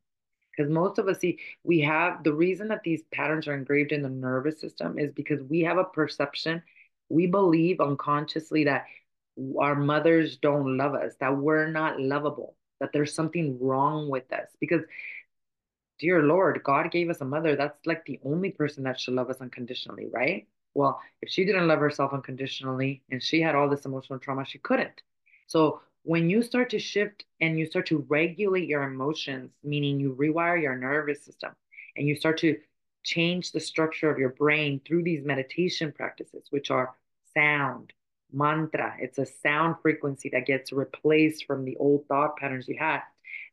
Because 0.55 0.71
most 0.71 0.99
of 0.99 1.07
us 1.07 1.19
see, 1.19 1.39
we 1.63 1.81
have 1.81 2.23
the 2.23 2.33
reason 2.33 2.67
that 2.67 2.83
these 2.83 3.01
patterns 3.11 3.47
are 3.47 3.55
engraved 3.55 3.91
in 3.91 4.03
the 4.03 4.09
nervous 4.09 4.61
system 4.61 4.99
is 4.99 5.11
because 5.11 5.41
we 5.41 5.61
have 5.61 5.77
a 5.77 5.83
perception. 5.83 6.61
We 7.09 7.27
believe 7.27 7.79
unconsciously 7.79 8.65
that 8.65 8.85
our 9.59 9.75
mothers 9.75 10.37
don't 10.37 10.77
love 10.77 10.93
us, 10.93 11.13
that 11.19 11.35
we're 11.35 11.69
not 11.71 11.99
lovable, 11.99 12.55
that 12.79 12.91
there's 12.93 13.13
something 13.13 13.57
wrong 13.59 14.09
with 14.09 14.31
us. 14.31 14.47
Because, 14.59 14.81
dear 15.99 16.23
Lord, 16.23 16.61
God 16.63 16.91
gave 16.91 17.09
us 17.09 17.21
a 17.21 17.25
mother. 17.25 17.55
That's 17.55 17.85
like 17.85 18.05
the 18.05 18.19
only 18.23 18.51
person 18.51 18.83
that 18.83 18.99
should 18.99 19.13
love 19.13 19.29
us 19.29 19.41
unconditionally, 19.41 20.07
right? 20.11 20.47
Well, 20.73 21.01
if 21.21 21.29
she 21.29 21.45
didn't 21.45 21.67
love 21.67 21.79
herself 21.79 22.13
unconditionally 22.13 23.01
and 23.09 23.23
she 23.23 23.41
had 23.41 23.55
all 23.55 23.69
this 23.69 23.85
emotional 23.85 24.19
trauma, 24.19 24.45
she 24.45 24.59
couldn't. 24.59 25.01
So 25.47 25.81
when 26.03 26.29
you 26.29 26.43
start 26.43 26.69
to 26.71 26.79
shift 26.79 27.25
and 27.41 27.57
you 27.57 27.65
start 27.65 27.87
to 27.87 28.05
regulate 28.09 28.67
your 28.67 28.83
emotions, 28.83 29.51
meaning 29.63 29.99
you 29.99 30.15
rewire 30.15 30.61
your 30.61 30.75
nervous 30.75 31.23
system 31.23 31.51
and 31.95 32.07
you 32.07 32.15
start 32.15 32.37
to 32.39 32.57
change 33.03 33.51
the 33.51 33.59
structure 33.59 34.09
of 34.09 34.19
your 34.19 34.29
brain 34.29 34.81
through 34.85 35.03
these 35.03 35.23
meditation 35.23 35.91
practices, 35.91 36.47
which 36.49 36.71
are 36.71 36.95
sound, 37.33 37.93
mantra. 38.33 38.95
It's 38.99 39.17
a 39.17 39.25
sound 39.25 39.75
frequency 39.81 40.29
that 40.29 40.45
gets 40.45 40.71
replaced 40.71 41.45
from 41.45 41.63
the 41.63 41.77
old 41.77 42.05
thought 42.07 42.37
patterns 42.37 42.67
you 42.67 42.77
had. 42.77 43.01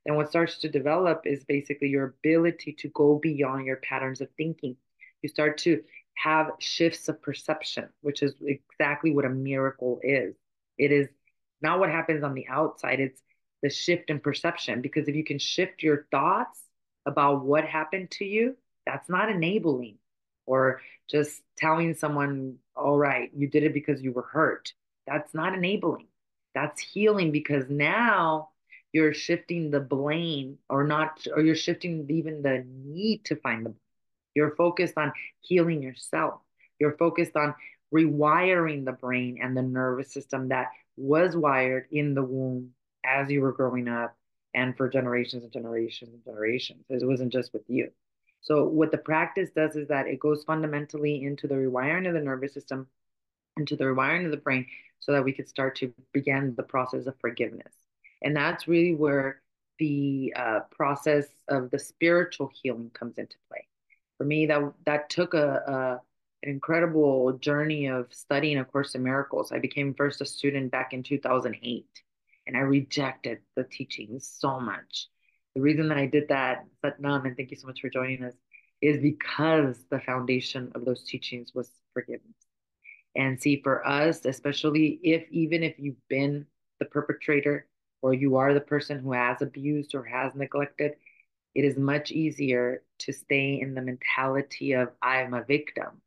Then 0.04 0.16
what 0.16 0.28
starts 0.28 0.58
to 0.58 0.68
develop 0.68 1.22
is 1.26 1.44
basically 1.44 1.88
your 1.88 2.14
ability 2.20 2.72
to 2.80 2.88
go 2.88 3.18
beyond 3.18 3.66
your 3.66 3.76
patterns 3.76 4.20
of 4.20 4.28
thinking. 4.36 4.76
You 5.22 5.28
start 5.28 5.58
to 5.58 5.82
have 6.14 6.50
shifts 6.58 7.08
of 7.08 7.22
perception, 7.22 7.88
which 8.00 8.22
is 8.22 8.34
exactly 8.42 9.12
what 9.12 9.24
a 9.24 9.30
miracle 9.30 10.00
is. 10.02 10.34
It 10.78 10.92
is 10.92 11.08
not 11.60 11.78
what 11.78 11.90
happens 11.90 12.24
on 12.24 12.34
the 12.34 12.48
outside, 12.48 13.00
it's 13.00 13.22
the 13.62 13.70
shift 13.70 14.10
in 14.10 14.18
perception. 14.18 14.82
Because 14.82 15.06
if 15.06 15.14
you 15.14 15.24
can 15.24 15.38
shift 15.38 15.82
your 15.82 16.06
thoughts 16.10 16.60
about 17.06 17.44
what 17.44 17.64
happened 17.64 18.10
to 18.12 18.24
you, 18.24 18.56
that's 18.84 19.08
not 19.08 19.30
enabling 19.30 19.98
or 20.46 20.80
just 21.08 21.40
telling 21.56 21.94
someone, 21.94 22.56
all 22.74 22.96
right, 22.96 23.30
you 23.34 23.46
did 23.46 23.62
it 23.62 23.72
because 23.74 24.02
you 24.02 24.12
were 24.12 24.22
hurt. 24.32 24.72
That's 25.06 25.32
not 25.34 25.54
enabling. 25.54 26.08
That's 26.54 26.80
healing 26.80 27.30
because 27.30 27.64
now 27.68 28.50
you're 28.92 29.14
shifting 29.14 29.70
the 29.70 29.81
blame 29.81 30.59
or 30.68 30.85
not, 30.85 31.26
or 31.35 31.42
you're 31.42 31.55
shifting 31.55 32.07
even 32.11 32.42
the 32.42 32.64
need 32.66 33.24
to 33.24 33.37
find 33.37 33.64
the 33.64 33.70
blame. 33.70 33.78
You're 34.35 34.57
focused 34.57 34.96
on 34.96 35.12
healing 35.40 35.83
yourself. 35.83 36.40
You're 36.78 36.96
focused 36.96 37.37
on 37.37 37.55
rewiring 37.92 38.85
the 38.85 38.92
brain 38.92 39.38
and 39.42 39.57
the 39.57 39.62
nervous 39.62 40.12
system 40.12 40.48
that 40.48 40.68
was 40.96 41.37
wired 41.37 41.87
in 41.90 42.14
the 42.14 42.22
womb 42.22 42.70
as 43.05 43.31
you 43.31 43.40
were 43.40 43.52
growing 43.52 43.88
up 43.88 44.16
and 44.55 44.76
for 44.76 44.88
generations 44.88 45.44
and 45.44 45.52
generations 45.52 46.11
and 46.12 46.24
generations. 46.24 46.85
It 46.88 47.07
wasn't 47.07 47.33
just 47.33 47.52
with 47.52 47.62
you. 47.68 47.90
So 48.40 48.64
what 48.64 48.90
the 48.90 48.98
practice 48.98 49.50
does 49.55 49.76
is 49.76 49.88
that 49.88 50.07
it 50.07 50.18
goes 50.18 50.44
fundamentally 50.44 51.24
into 51.24 51.46
the 51.46 51.55
rewiring 51.55 52.09
of 52.09 52.14
the 52.14 52.20
nervous 52.20 52.52
system, 52.52 52.88
into 53.57 53.76
the 53.76 53.85
rewiring 53.85 54.24
of 54.24 54.31
the 54.31 54.37
brain, 54.37 54.66
so 54.98 55.12
that 55.12 55.24
we 55.24 55.33
could 55.33 55.48
start 55.48 55.76
to 55.76 55.92
begin 56.12 56.55
the 56.57 56.62
process 56.62 57.07
of 57.07 57.18
forgiveness. 57.20 57.72
And 58.22 58.37
that's 58.37 58.68
really 58.68 58.94
where 58.94 59.42
the 59.78 60.32
uh, 60.37 60.61
process 60.70 61.26
of 61.48 61.70
the 61.70 61.78
spiritual 61.78 62.50
healing 62.62 62.90
comes 62.94 63.18
into 63.18 63.37
play. 63.48 63.66
For 64.18 64.24
me, 64.24 64.46
that 64.46 64.72
that 64.87 65.11
took 65.11 65.35
a, 65.35 65.48
a 65.66 66.00
an 66.44 66.50
incredible 66.50 67.32
journey 67.35 67.87
of 67.87 68.06
studying 68.11 68.58
A 68.58 68.64
Course 68.64 68.94
in 68.94 69.02
Miracles. 69.02 69.52
I 69.52 69.58
became 69.58 69.94
first 69.94 70.20
a 70.20 70.26
student 70.26 70.70
back 70.70 70.92
in 70.92 71.02
2008, 71.02 71.87
and 72.46 72.56
I 72.56 72.61
rejected 72.61 73.38
the 73.56 73.64
teachings 73.64 74.28
so 74.38 74.61
much 74.61 75.08
the 75.54 75.61
reason 75.61 75.88
that 75.88 75.98
I 75.98 76.06
did 76.06 76.28
that, 76.28 76.64
but 76.82 77.00
Satnam, 77.00 77.26
and 77.26 77.37
thank 77.37 77.50
you 77.50 77.56
so 77.56 77.66
much 77.66 77.80
for 77.80 77.90
joining 77.90 78.24
us, 78.24 78.35
is 78.80 79.00
because 79.00 79.85
the 79.90 80.00
foundation 80.00 80.72
of 80.74 80.85
those 80.85 81.04
teachings 81.04 81.52
was 81.54 81.70
forgiveness. 81.92 82.35
And 83.14 83.40
see, 83.40 83.61
for 83.62 83.87
us, 83.87 84.24
especially 84.24 84.98
if 85.02 85.24
even 85.30 85.62
if 85.62 85.78
you've 85.78 86.08
been 86.08 86.46
the 86.78 86.87
perpetrator 86.87 87.66
or 88.02 88.12
you 88.12 88.36
are 88.36 88.52
the 88.52 88.60
person 88.60 88.98
who 88.98 89.12
has 89.12 89.40
abused 89.40 89.94
or 89.94 90.04
has 90.04 90.34
neglected, 90.34 90.92
it 91.54 91.64
is 91.64 91.78
much 91.78 92.10
easier 92.10 92.82
to 92.98 93.12
stay 93.12 93.60
in 93.60 93.74
the 93.74 93.82
mentality 93.82 94.72
of 94.72 94.90
I'm 95.00 95.34
a 95.34 95.44
victim. 95.44 96.02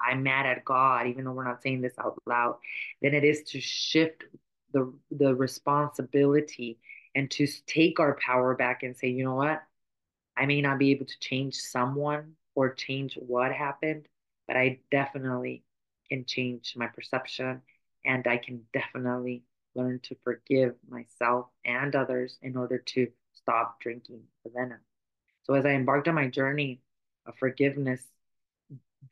I'm 0.00 0.22
mad 0.22 0.46
at 0.46 0.64
God, 0.64 1.06
even 1.06 1.24
though 1.24 1.32
we're 1.32 1.44
not 1.44 1.62
saying 1.62 1.82
this 1.82 1.98
out 1.98 2.18
loud, 2.26 2.56
than 3.02 3.14
it 3.14 3.24
is 3.24 3.42
to 3.50 3.60
shift 3.60 4.24
the 4.72 4.92
the 5.10 5.34
responsibility 5.34 6.78
and 7.14 7.30
to 7.32 7.46
take 7.66 8.00
our 8.00 8.16
power 8.24 8.54
back 8.54 8.82
and 8.82 8.96
say, 8.96 9.08
you 9.08 9.24
know 9.24 9.34
what? 9.34 9.62
I 10.36 10.46
may 10.46 10.60
not 10.62 10.78
be 10.78 10.92
able 10.92 11.06
to 11.06 11.18
change 11.20 11.56
someone 11.56 12.34
or 12.54 12.72
change 12.74 13.18
what 13.20 13.52
happened, 13.52 14.06
but 14.46 14.56
I 14.56 14.80
definitely 14.90 15.64
can 16.08 16.24
change 16.24 16.74
my 16.76 16.86
perception 16.86 17.62
and 18.04 18.26
I 18.26 18.38
can 18.38 18.62
definitely 18.72 19.42
learn 19.74 20.00
to 20.04 20.16
forgive 20.24 20.74
myself 20.88 21.46
and 21.64 21.94
others 21.94 22.38
in 22.42 22.56
order 22.56 22.78
to 22.78 23.08
stop 23.32 23.80
drinking 23.80 24.20
the 24.44 24.50
venom. 24.50 24.80
So 25.42 25.54
as 25.54 25.64
I 25.64 25.70
embarked 25.70 26.08
on 26.08 26.14
my 26.14 26.28
journey 26.28 26.80
of 27.26 27.36
forgiveness, 27.38 28.02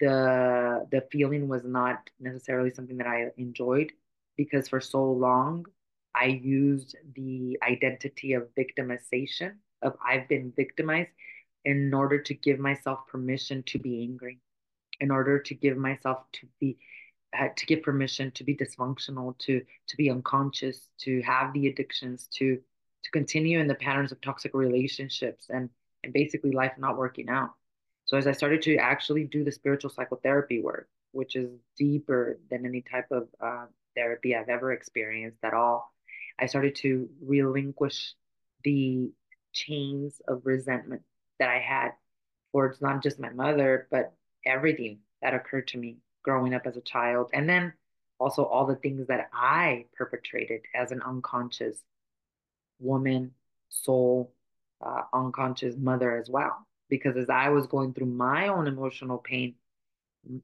the 0.01 0.87
the 0.91 1.03
feeling 1.11 1.49
was 1.49 1.65
not 1.65 2.11
necessarily 2.21 2.71
something 2.71 2.99
that 2.99 3.07
I 3.07 3.29
enjoyed 3.37 3.93
because 4.37 4.69
for 4.69 4.81
so 4.81 5.03
long 5.13 5.67
I 6.15 6.27
used 6.27 6.97
the 7.15 7.59
identity 7.63 8.35
of 8.35 8.49
victimization, 8.57 9.55
of 9.83 9.97
I've 10.05 10.29
been 10.29 10.53
victimized, 10.55 11.11
in 11.65 11.93
order 11.95 12.21
to 12.21 12.35
give 12.35 12.59
myself 12.59 13.01
permission 13.09 13.63
to 13.65 13.79
be 13.79 14.03
angry, 14.03 14.39
in 15.01 15.11
order 15.11 15.39
to 15.39 15.55
give 15.55 15.77
myself 15.77 16.19
to 16.33 16.47
be 16.61 16.79
uh, 17.37 17.49
to 17.57 17.67
give 17.67 17.83
permission 17.83 18.31
to 18.33 18.45
be 18.45 18.57
dysfunctional, 18.57 19.37
to 19.39 19.63
to 19.89 19.97
be 19.97 20.11
unconscious, 20.11 20.89
to 20.99 21.21
have 21.23 21.53
the 21.53 21.67
addictions, 21.67 22.29
to 22.35 22.59
to 23.05 23.11
continue 23.11 23.59
in 23.61 23.69
the 23.69 23.75
patterns 23.75 24.13
of 24.13 24.21
toxic 24.21 24.55
relationships 24.55 25.47
and 25.51 25.69
and 26.05 26.13
basically 26.13 26.53
life 26.53 26.73
not 26.79 26.97
working 26.97 27.29
out. 27.29 27.55
So 28.05 28.17
as 28.17 28.27
I 28.27 28.33
started 28.33 28.63
to 28.63 28.77
actually 28.77 29.25
do 29.25 29.45
the 29.45 29.53
spiritual 29.53 29.91
psychotherapy 29.91 30.63
work, 30.63 30.89
which 31.13 31.37
is 31.37 31.51
deeper 31.77 32.39
than 32.51 32.65
any 32.65 32.81
type 32.81 33.11
of 33.11 33.29
uh, 33.41 33.67
therapy 33.95 34.35
I've 34.35 34.49
ever 34.49 34.73
experienced 34.73 35.39
at 35.43 35.53
all, 35.53 35.93
I 36.39 36.47
started 36.47 36.77
to 36.77 37.09
relinquish 37.21 38.15
the 38.65 39.11
chains 39.53 40.23
of 40.27 40.47
resentment 40.47 41.03
that 41.39 41.51
I 41.51 41.59
had 41.59 41.91
towards 42.53 42.81
not 42.81 43.03
just 43.03 43.21
my 43.21 43.31
mother, 43.31 43.89
but 43.91 44.15
everything 44.47 45.01
that 45.21 45.35
occurred 45.35 45.69
to 45.69 45.79
me 45.79 45.99
growing 46.29 46.55
up 46.55 46.67
as 46.67 46.77
a 46.77 46.83
child. 46.83 47.31
And 47.33 47.49
then 47.49 47.73
also 48.19 48.45
all 48.45 48.67
the 48.67 48.77
things 48.77 49.07
that 49.09 49.29
I 49.33 49.87
perpetrated 49.97 50.63
as 50.75 50.93
an 50.93 51.01
unconscious 51.03 51.79
woman, 52.81 53.33
soul, 53.69 54.33
uh, 54.85 55.03
unconscious 55.13 55.75
mother 55.77 56.17
as 56.17 56.29
well. 56.29 56.67
Because 56.91 57.17
as 57.17 57.31
I 57.31 57.49
was 57.51 57.67
going 57.67 57.95
through 57.95 58.07
my 58.07 58.49
own 58.49 58.67
emotional 58.67 59.19
pain, 59.19 59.55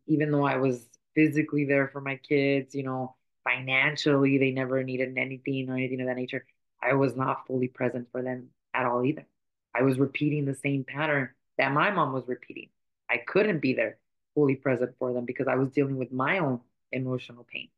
even 0.07 0.31
though 0.31 0.47
I 0.47 0.57
was 0.57 0.87
physically 1.15 1.65
there 1.65 1.89
for 1.89 2.01
my 2.01 2.17
kids, 2.17 2.75
you 2.75 2.83
know, 2.83 3.17
financially 3.45 4.39
they 4.39 4.51
never 4.51 4.83
needed 4.83 5.17
anything 5.19 5.69
or 5.69 5.75
anything 5.75 6.01
of 6.01 6.07
that 6.07 6.17
nature 6.17 6.47
i 6.83 6.95
was 6.95 7.15
not 7.15 7.47
fully 7.47 7.69
present 7.69 8.09
for 8.11 8.23
them 8.23 8.49
at 8.73 8.87
all 8.87 9.05
either 9.05 9.27
i 9.75 9.83
was 9.83 9.99
repeating 9.99 10.47
the 10.47 10.55
same 10.55 10.83
pattern 10.83 11.29
that 11.59 11.71
my 11.71 11.91
mom 11.91 12.15
was 12.15 12.27
repeating 12.27 12.71
I 13.09 13.19
couldn't 13.19 13.61
be 13.61 13.75
there 13.75 13.99
fully 14.35 14.57
present 14.57 14.95
for 14.99 15.13
them 15.13 15.25
because 15.25 15.49
I 15.49 15.57
was 15.57 15.71
dealing 15.71 15.97
with 15.97 16.13
my 16.13 16.39
own 16.39 16.61
emotional 16.93 17.47
pain. 17.51 17.69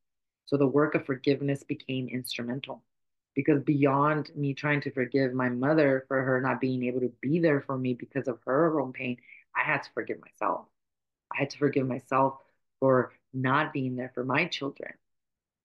So 0.47 0.57
the 0.57 0.67
work 0.67 0.95
of 0.95 1.07
forgiveness 1.07 1.65
became 1.65 2.09
instrumental 2.09 2.83
because 3.35 3.63
beyond 3.63 4.31
me 4.35 4.55
trying 4.55 4.81
to 4.83 4.91
forgive 4.91 5.35
my 5.35 5.49
mother 5.49 6.05
for 6.09 6.23
her 6.23 6.41
not 6.41 6.61
being 6.61 6.85
able 6.85 7.01
to 7.01 7.13
be 7.21 7.39
there 7.39 7.61
for 7.61 7.77
me 7.77 7.95
because 7.95 8.29
of 8.29 8.39
her 8.47 8.81
own 8.81 8.93
pain, 8.93 9.19
I 9.55 9.63
had 9.65 9.83
to 9.83 9.91
forgive 9.93 10.19
myself. 10.21 10.67
I 11.33 11.39
had 11.41 11.51
to 11.51 11.59
forgive 11.59 11.87
myself 11.87 12.39
for 12.81 13.13
not 13.35 13.73
being 13.73 13.97
there 13.97 14.11
for 14.15 14.25
my 14.25 14.47
children 14.47 14.93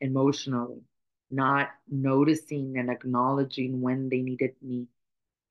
emotionally, 0.01 0.82
not 1.30 1.69
noticing 1.89 2.77
and 2.77 2.89
acknowledging 2.89 3.82
when 3.82 4.10
they 4.10 4.21
needed 4.21 4.56
me 4.62 4.88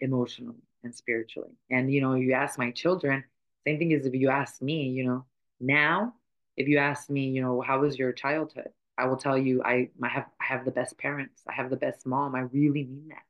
emotionally 0.00 0.62
and 0.82 0.94
spiritually. 0.94 1.52
And, 1.70 1.92
you 1.92 2.00
know, 2.00 2.14
you 2.14 2.32
ask 2.32 2.58
my 2.58 2.70
children, 2.70 3.24
same 3.66 3.78
thing 3.78 3.92
as 3.94 4.06
if 4.06 4.14
you 4.14 4.28
ask 4.30 4.60
me, 4.62 4.88
you 4.88 5.04
know, 5.04 5.24
now, 5.60 6.14
if 6.56 6.68
you 6.68 6.78
ask 6.78 7.10
me, 7.10 7.28
you 7.28 7.42
know, 7.42 7.60
how 7.60 7.80
was 7.80 7.98
your 7.98 8.12
childhood? 8.12 8.70
I 8.98 9.06
will 9.06 9.16
tell 9.16 9.38
you, 9.38 9.62
I, 9.62 9.90
have, 10.02 10.26
I 10.40 10.44
have 10.44 10.64
the 10.64 10.70
best 10.70 10.98
parents. 10.98 11.42
I 11.48 11.52
have 11.52 11.70
the 11.70 11.76
best 11.76 12.06
mom. 12.06 12.34
I 12.34 12.40
really 12.40 12.84
mean 12.84 13.08
that. 13.08 13.22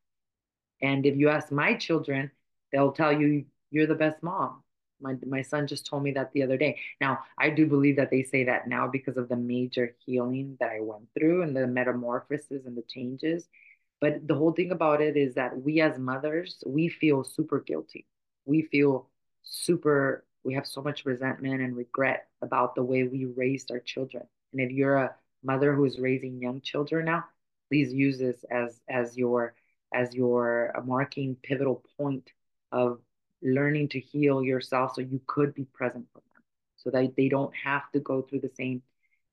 And 0.83 1.07
if 1.07 1.17
you 1.17 1.29
ask 1.29 1.53
my 1.53 1.75
children, 1.75 2.31
they'll 2.73 2.93
tell 2.93 3.13
you, 3.13 3.45
you're 3.71 3.87
the 3.87 3.95
best 3.95 4.23
mom. 4.23 4.63
My, 5.01 5.15
my 5.27 5.43
son 5.43 5.67
just 5.67 5.87
told 5.87 6.03
me 6.03 6.13
that 6.13 6.33
the 6.33 6.43
other 6.43 6.57
day. 6.57 6.79
Now, 7.01 7.21
I 7.39 7.51
do 7.51 7.67
believe 7.67 7.97
that 7.97 8.11
they 8.11 8.23
say 8.23 8.45
that 8.45 8.69
now 8.69 8.87
because 8.89 9.17
of 9.17 9.29
the 9.29 9.37
major 9.37 9.95
healing 10.05 10.57
that 10.61 10.71
I 10.71 10.81
went 10.81 11.09
through 11.17 11.43
and 11.43 11.57
the 11.57 11.67
metamorphosis 11.67 12.67
and 12.67 12.77
the 12.77 12.85
changes. 12.89 13.49
But 14.01 14.27
the 14.27 14.35
whole 14.35 14.53
thing 14.53 14.73
about 14.73 15.01
it 15.01 15.17
is 15.17 15.35
that 15.35 15.63
we 15.63 15.81
as 15.81 15.99
mothers, 15.99 16.63
we 16.67 16.89
feel 16.89 17.23
super 17.23 17.61
guilty. 17.61 18.07
We 18.45 18.63
feel 18.63 19.09
super, 19.43 20.25
we 20.45 20.55
have 20.55 20.67
so 20.67 20.83
much 20.83 21.05
resentment 21.05 21.61
and 21.61 21.77
regret 21.77 22.29
about 22.43 22.75
the 22.75 22.83
way 22.83 23.05
we 23.05 23.27
raised 23.27 23.71
our 23.71 23.81
children. 23.81 24.25
And 24.53 24.61
if 24.61 24.71
you're 24.71 24.97
a 24.97 25.15
mother 25.43 25.75
who 25.75 25.85
is 25.85 25.99
raising 25.99 26.41
young 26.41 26.61
children 26.61 27.07
now, 27.07 27.25
please 27.69 27.93
use 27.93 28.19
this 28.19 28.45
as 28.51 28.81
as 28.89 29.17
your 29.17 29.55
as 29.95 30.15
your 30.15 30.77
uh, 30.77 30.83
marking 30.83 31.37
pivotal 31.43 31.83
point 31.97 32.31
of 32.73 33.01
learning 33.43 33.89
to 33.89 34.01
heal 34.01 34.43
yourself 34.43 34.95
so 34.95 35.01
you 35.01 35.21
could 35.27 35.55
be 35.55 35.65
present 35.73 36.07
for 36.13 36.19
them 36.19 36.43
so 36.77 36.91
that 36.91 37.15
they 37.17 37.29
don't 37.29 37.55
have 37.57 37.91
to 37.93 38.01
go 38.01 38.23
through 38.23 38.41
the 38.41 38.51
same 38.57 38.83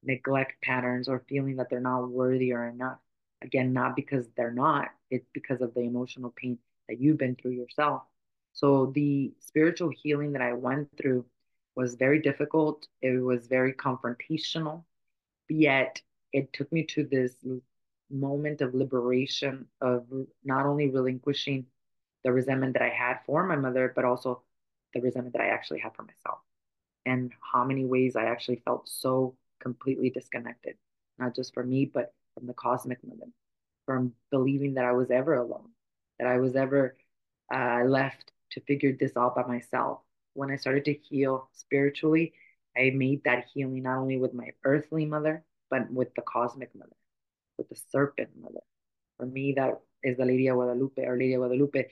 neglect 0.04 0.54
patterns 0.62 1.08
or 1.10 1.24
feeling 1.28 1.58
that 1.58 1.70
they're 1.70 1.80
not 1.80 2.10
worthy 2.10 2.54
or 2.54 2.68
enough 2.68 3.00
again 3.42 3.74
not 3.74 3.96
because 3.96 4.26
they're 4.36 4.52
not 4.52 4.90
it's 5.10 5.28
because 5.34 5.62
of 5.62 5.74
the 5.74 5.82
emotional 5.82 6.34
pain 6.36 6.58
that 6.88 7.00
you've 7.00 7.18
been 7.18 7.36
through 7.36 7.52
yourself 7.52 8.04
so 8.60 8.92
the 8.96 9.32
spiritual 9.40 9.92
healing 10.02 10.32
that 10.34 10.42
i 10.42 10.54
went 10.54 10.88
through 10.98 11.24
was 11.76 11.96
very 11.96 12.20
difficult 12.20 12.88
it 13.02 13.20
was 13.32 13.48
very 13.48 13.74
confrontational 13.74 14.84
yet 15.50 16.02
it 16.34 16.52
took 16.54 16.72
me 16.72 16.84
to 16.84 17.04
this 17.04 17.36
moment 18.10 18.62
of 18.62 18.74
liberation 18.74 19.66
of 19.82 20.06
not 20.44 20.66
only 20.66 20.90
relinquishing 20.90 21.66
the 22.24 22.32
resentment 22.32 22.74
that 22.74 22.82
I 22.82 22.90
had 22.90 23.20
for 23.26 23.46
my 23.46 23.56
mother, 23.56 23.92
but 23.96 24.06
also 24.06 24.42
the 24.94 25.02
resentment 25.02 25.34
that 25.34 25.42
I 25.42 25.50
actually 25.50 25.80
had 25.80 25.96
for 25.96 26.04
myself. 26.04 26.40
And 27.06 27.32
how 27.54 27.64
many 27.64 27.86
ways 27.86 28.16
I 28.16 28.26
actually 28.26 28.62
felt 28.66 28.90
so 28.90 29.36
completely 29.62 30.10
disconnected, 30.10 30.76
not 31.18 31.36
just 31.36 31.54
for 31.54 31.64
me, 31.64 31.86
but 31.86 32.14
from 32.34 32.48
the 32.48 32.54
cosmic 32.54 33.00
mother, 33.04 33.32
from 33.86 34.14
believing 34.32 34.74
that 34.76 34.86
I 34.86 34.92
was 34.92 35.10
ever 35.10 35.36
alone, 35.36 35.70
that 36.20 36.28
I 36.28 36.38
was 36.38 36.56
ever 36.56 36.96
uh, 37.54 37.84
left 37.86 38.32
to 38.52 38.62
figure 38.62 38.96
this 38.98 39.16
out 39.18 39.36
by 39.36 39.44
myself. 39.44 40.00
When 40.34 40.52
I 40.52 40.56
started 40.58 40.86
to 40.86 40.94
heal 40.94 41.50
spiritually, 41.54 42.34
I 42.78 42.92
made 42.92 43.24
that 43.24 43.46
healing 43.54 43.84
not 43.84 43.98
only 43.98 44.18
with 44.18 44.34
my 44.34 44.50
earthly 44.64 45.06
mother, 45.06 45.44
but 45.70 45.92
with 45.92 46.14
the 46.16 46.22
cosmic 46.22 46.74
mother, 46.76 46.96
with 47.58 47.70
the 47.70 47.78
serpent 47.90 48.30
mother. 48.40 48.62
For 49.18 49.26
me, 49.26 49.54
that 49.54 49.80
is 50.04 50.18
the 50.18 50.26
Lady 50.26 50.48
of 50.48 50.56
Guadalupe, 50.56 51.04
or 51.04 51.18
Lady 51.18 51.34
of 51.34 51.40
Guadalupe. 51.40 51.88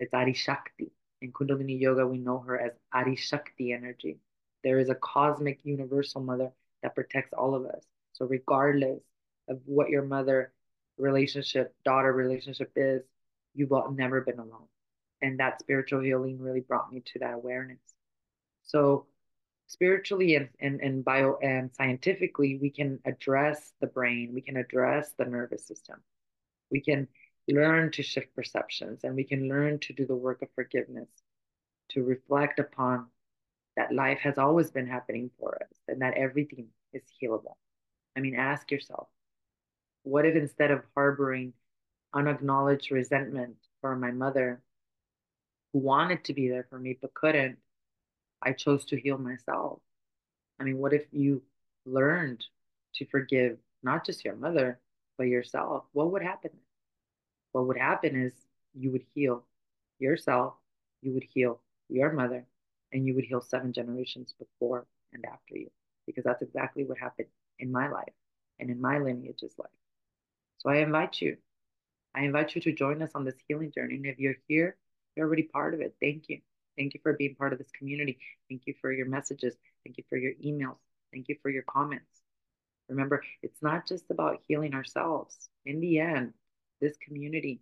It's 0.00 0.14
Adi 0.14 0.32
Shakti. 0.32 0.90
In 1.20 1.32
Kundalini 1.32 1.78
Yoga, 1.78 2.06
we 2.06 2.18
know 2.18 2.38
her 2.38 2.58
as 2.58 2.72
Adi 2.92 3.16
Shakti 3.16 3.72
energy. 3.72 4.16
There 4.64 4.78
is 4.78 4.88
a 4.88 4.94
cosmic 4.94 5.60
universal 5.64 6.22
mother 6.22 6.50
that 6.82 6.94
protects 6.94 7.34
all 7.34 7.54
of 7.54 7.66
us. 7.66 7.84
So, 8.12 8.24
regardless 8.24 9.00
of 9.48 9.60
what 9.66 9.90
your 9.90 10.02
mother 10.02 10.52
relationship, 10.96 11.74
daughter 11.84 12.12
relationship 12.12 12.72
is, 12.76 13.02
you've 13.54 13.72
never 13.92 14.22
been 14.22 14.38
alone. 14.38 14.68
And 15.22 15.38
that 15.38 15.60
spiritual 15.60 16.00
healing 16.00 16.40
really 16.40 16.60
brought 16.60 16.92
me 16.92 17.02
to 17.12 17.18
that 17.20 17.34
awareness. 17.34 17.80
So, 18.62 19.06
spiritually 19.66 20.34
and, 20.34 20.48
and, 20.60 20.80
and 20.80 21.04
bio 21.04 21.36
and 21.42 21.70
scientifically, 21.74 22.58
we 22.60 22.70
can 22.70 22.98
address 23.04 23.72
the 23.80 23.86
brain, 23.86 24.32
we 24.34 24.40
can 24.40 24.56
address 24.56 25.12
the 25.16 25.24
nervous 25.24 25.66
system, 25.66 26.00
we 26.70 26.80
can 26.80 27.06
learn 27.48 27.90
to 27.92 28.02
shift 28.02 28.34
perceptions, 28.34 29.04
and 29.04 29.14
we 29.14 29.24
can 29.24 29.48
learn 29.48 29.78
to 29.80 29.92
do 29.92 30.06
the 30.06 30.16
work 30.16 30.42
of 30.42 30.48
forgiveness, 30.54 31.08
to 31.90 32.02
reflect 32.02 32.58
upon 32.58 33.06
that 33.76 33.94
life 33.94 34.18
has 34.18 34.38
always 34.38 34.70
been 34.70 34.86
happening 34.86 35.30
for 35.38 35.56
us 35.62 35.78
and 35.88 36.02
that 36.02 36.14
everything 36.14 36.68
is 36.92 37.02
healable. 37.22 37.54
I 38.16 38.20
mean, 38.20 38.34
ask 38.34 38.70
yourself, 38.70 39.08
what 40.02 40.26
if 40.26 40.34
instead 40.34 40.70
of 40.70 40.82
harboring 40.94 41.52
unacknowledged 42.12 42.90
resentment 42.90 43.56
for 43.80 43.94
my 43.96 44.10
mother, 44.10 44.60
who 45.72 45.78
wanted 45.78 46.24
to 46.24 46.34
be 46.34 46.48
there 46.48 46.66
for 46.68 46.78
me 46.78 46.98
but 47.00 47.14
couldn't, 47.14 47.58
I 48.42 48.52
chose 48.52 48.84
to 48.86 49.00
heal 49.00 49.18
myself. 49.18 49.80
I 50.58 50.64
mean, 50.64 50.78
what 50.78 50.92
if 50.92 51.04
you 51.12 51.42
learned 51.86 52.44
to 52.94 53.06
forgive 53.06 53.58
not 53.82 54.04
just 54.04 54.24
your 54.24 54.36
mother, 54.36 54.78
but 55.16 55.26
yourself? 55.26 55.84
What 55.92 56.12
would 56.12 56.22
happen? 56.22 56.50
What 57.52 57.66
would 57.66 57.78
happen 57.78 58.20
is 58.20 58.32
you 58.74 58.90
would 58.92 59.04
heal 59.14 59.44
yourself, 59.98 60.54
you 61.02 61.12
would 61.12 61.24
heal 61.24 61.60
your 61.88 62.12
mother, 62.12 62.46
and 62.92 63.06
you 63.06 63.14
would 63.14 63.24
heal 63.24 63.40
seven 63.40 63.72
generations 63.72 64.34
before 64.38 64.86
and 65.12 65.24
after 65.24 65.56
you. 65.56 65.70
Because 66.06 66.24
that's 66.24 66.42
exactly 66.42 66.84
what 66.84 66.98
happened 66.98 67.28
in 67.58 67.70
my 67.70 67.88
life 67.88 68.12
and 68.58 68.70
in 68.70 68.80
my 68.80 68.98
lineage's 68.98 69.54
life. 69.58 69.70
So 70.58 70.70
I 70.70 70.76
invite 70.76 71.20
you. 71.20 71.36
I 72.14 72.22
invite 72.22 72.54
you 72.54 72.60
to 72.62 72.72
join 72.72 73.02
us 73.02 73.12
on 73.14 73.24
this 73.24 73.36
healing 73.46 73.72
journey. 73.72 73.96
And 73.96 74.06
if 74.06 74.18
you're 74.18 74.36
here, 74.48 74.76
you're 75.14 75.26
already 75.26 75.44
part 75.44 75.74
of 75.74 75.80
it. 75.80 75.94
Thank 76.00 76.28
you. 76.28 76.40
Thank 76.76 76.94
you 76.94 77.00
for 77.02 77.12
being 77.12 77.34
part 77.34 77.52
of 77.52 77.58
this 77.58 77.70
community. 77.76 78.18
Thank 78.48 78.62
you 78.66 78.74
for 78.80 78.92
your 78.92 79.06
messages. 79.06 79.54
Thank 79.84 79.98
you 79.98 80.04
for 80.08 80.16
your 80.16 80.32
emails. 80.44 80.78
Thank 81.12 81.28
you 81.28 81.36
for 81.42 81.50
your 81.50 81.64
comments. 81.64 82.22
Remember, 82.88 83.22
it's 83.42 83.62
not 83.62 83.86
just 83.86 84.10
about 84.10 84.40
healing 84.46 84.74
ourselves. 84.74 85.48
In 85.66 85.80
the 85.80 85.98
end, 85.98 86.32
this 86.80 86.96
community, 86.96 87.60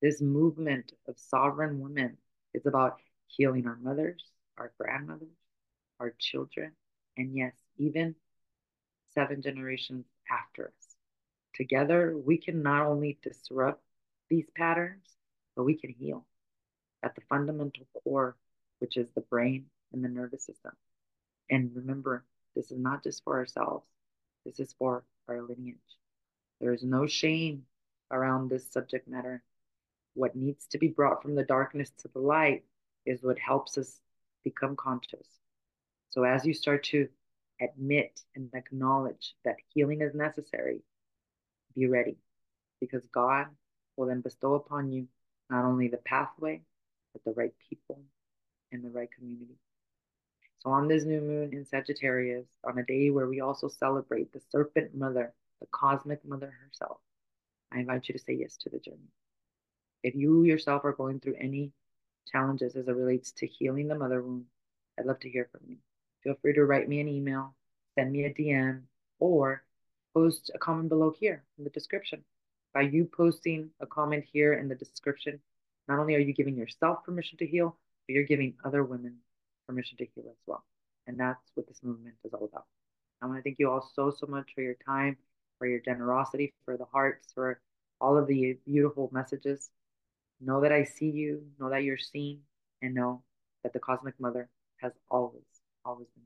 this 0.00 0.20
movement 0.20 0.92
of 1.06 1.18
sovereign 1.18 1.80
women, 1.80 2.16
is 2.54 2.66
about 2.66 2.98
healing 3.26 3.66
our 3.66 3.76
mothers, 3.76 4.24
our 4.56 4.72
grandmothers, 4.78 5.28
our 6.00 6.14
children, 6.18 6.72
and 7.16 7.36
yes, 7.36 7.52
even 7.76 8.14
seven 9.14 9.42
generations 9.42 10.06
after 10.30 10.66
us. 10.66 10.96
Together, 11.54 12.16
we 12.16 12.38
can 12.38 12.62
not 12.62 12.86
only 12.86 13.18
disrupt 13.22 13.82
these 14.30 14.46
patterns, 14.56 15.04
but 15.56 15.64
we 15.64 15.76
can 15.76 15.90
heal 15.90 16.24
at 17.02 17.14
the 17.14 17.20
fundamental 17.28 17.86
core, 18.02 18.36
which 18.78 18.96
is 18.96 19.08
the 19.14 19.20
brain 19.22 19.66
and 19.92 20.04
the 20.04 20.08
nervous 20.08 20.44
system. 20.44 20.72
And 21.50 21.70
remember, 21.74 22.24
this 22.54 22.70
is 22.70 22.78
not 22.78 23.02
just 23.02 23.22
for 23.24 23.36
ourselves, 23.38 23.86
this 24.44 24.60
is 24.60 24.74
for 24.78 25.04
our 25.28 25.42
lineage. 25.42 25.76
There 26.60 26.72
is 26.72 26.82
no 26.82 27.06
shame 27.06 27.62
around 28.10 28.48
this 28.48 28.70
subject 28.70 29.08
matter. 29.08 29.42
What 30.14 30.34
needs 30.34 30.66
to 30.68 30.78
be 30.78 30.88
brought 30.88 31.22
from 31.22 31.34
the 31.34 31.44
darkness 31.44 31.90
to 31.98 32.08
the 32.08 32.18
light 32.18 32.64
is 33.06 33.22
what 33.22 33.38
helps 33.38 33.78
us 33.78 34.00
become 34.44 34.76
conscious. 34.76 35.26
So 36.10 36.24
as 36.24 36.44
you 36.44 36.54
start 36.54 36.84
to 36.84 37.08
admit 37.60 38.20
and 38.34 38.50
acknowledge 38.54 39.34
that 39.44 39.56
healing 39.72 40.00
is 40.00 40.14
necessary, 40.14 40.82
be 41.74 41.86
ready 41.86 42.16
because 42.80 43.06
God 43.12 43.46
will 43.96 44.06
then 44.06 44.20
bestow 44.20 44.54
upon 44.54 44.90
you 44.90 45.06
not 45.50 45.64
only 45.64 45.88
the 45.88 45.98
pathway, 45.98 46.62
with 47.12 47.24
the 47.24 47.32
right 47.32 47.54
people 47.68 48.00
in 48.72 48.82
the 48.82 48.90
right 48.90 49.10
community. 49.12 49.56
So, 50.60 50.70
on 50.70 50.88
this 50.88 51.04
new 51.04 51.20
moon 51.20 51.52
in 51.52 51.64
Sagittarius, 51.64 52.46
on 52.64 52.78
a 52.78 52.84
day 52.84 53.10
where 53.10 53.28
we 53.28 53.40
also 53.40 53.68
celebrate 53.68 54.32
the 54.32 54.40
serpent 54.50 54.94
mother, 54.94 55.32
the 55.60 55.66
cosmic 55.70 56.24
mother 56.24 56.52
herself, 56.64 56.98
I 57.72 57.78
invite 57.78 58.08
you 58.08 58.14
to 58.14 58.18
say 58.18 58.34
yes 58.34 58.56
to 58.58 58.70
the 58.70 58.78
journey. 58.78 59.12
If 60.02 60.14
you 60.14 60.44
yourself 60.44 60.84
are 60.84 60.92
going 60.92 61.20
through 61.20 61.36
any 61.40 61.72
challenges 62.30 62.76
as 62.76 62.88
it 62.88 62.96
relates 62.96 63.32
to 63.32 63.46
healing 63.46 63.88
the 63.88 63.94
mother 63.94 64.22
wound, 64.22 64.46
I'd 64.98 65.06
love 65.06 65.20
to 65.20 65.30
hear 65.30 65.48
from 65.50 65.60
you. 65.68 65.76
Feel 66.24 66.34
free 66.42 66.54
to 66.54 66.64
write 66.64 66.88
me 66.88 67.00
an 67.00 67.08
email, 67.08 67.54
send 67.94 68.10
me 68.10 68.24
a 68.24 68.34
DM, 68.34 68.82
or 69.20 69.62
post 70.14 70.50
a 70.54 70.58
comment 70.58 70.88
below 70.88 71.14
here 71.18 71.44
in 71.56 71.64
the 71.64 71.70
description. 71.70 72.24
By 72.74 72.82
you 72.82 73.04
posting 73.04 73.70
a 73.80 73.86
comment 73.86 74.24
here 74.32 74.54
in 74.54 74.68
the 74.68 74.74
description, 74.74 75.40
not 75.88 75.98
only 75.98 76.14
are 76.14 76.20
you 76.20 76.34
giving 76.34 76.56
yourself 76.56 77.04
permission 77.04 77.38
to 77.38 77.46
heal, 77.46 77.76
but 78.06 78.14
you're 78.14 78.24
giving 78.24 78.54
other 78.64 78.84
women 78.84 79.16
permission 79.66 79.96
to 79.98 80.06
heal 80.14 80.24
as 80.30 80.36
well. 80.46 80.64
And 81.06 81.18
that's 81.18 81.50
what 81.54 81.66
this 81.66 81.80
movement 81.82 82.16
is 82.24 82.32
all 82.34 82.44
about. 82.44 82.66
I 83.22 83.26
want 83.26 83.38
to 83.38 83.42
thank 83.42 83.58
you 83.58 83.70
all 83.70 83.90
so, 83.94 84.10
so 84.10 84.26
much 84.26 84.50
for 84.54 84.60
your 84.60 84.76
time, 84.86 85.16
for 85.58 85.66
your 85.66 85.80
generosity, 85.80 86.52
for 86.64 86.76
the 86.76 86.84
hearts, 86.84 87.28
for 87.34 87.60
all 88.00 88.16
of 88.16 88.26
the 88.26 88.58
beautiful 88.64 89.10
messages. 89.12 89.70
Know 90.40 90.60
that 90.60 90.72
I 90.72 90.84
see 90.84 91.10
you, 91.10 91.42
know 91.58 91.70
that 91.70 91.82
you're 91.82 91.98
seen, 91.98 92.40
and 92.82 92.94
know 92.94 93.22
that 93.64 93.72
the 93.72 93.80
Cosmic 93.80 94.14
Mother 94.20 94.48
has 94.76 94.92
always, 95.10 95.42
always 95.84 96.06
been. 96.14 96.24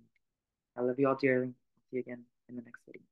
I 0.77 0.87
love 0.87 0.99
you 0.99 1.09
all 1.09 1.17
dearly. 1.21 1.47
I'll 1.47 1.83
see 1.91 1.97
you 1.97 2.01
again 2.01 2.25
in 2.49 2.57
the 2.57 2.63
next 2.63 2.81
video. 2.87 3.12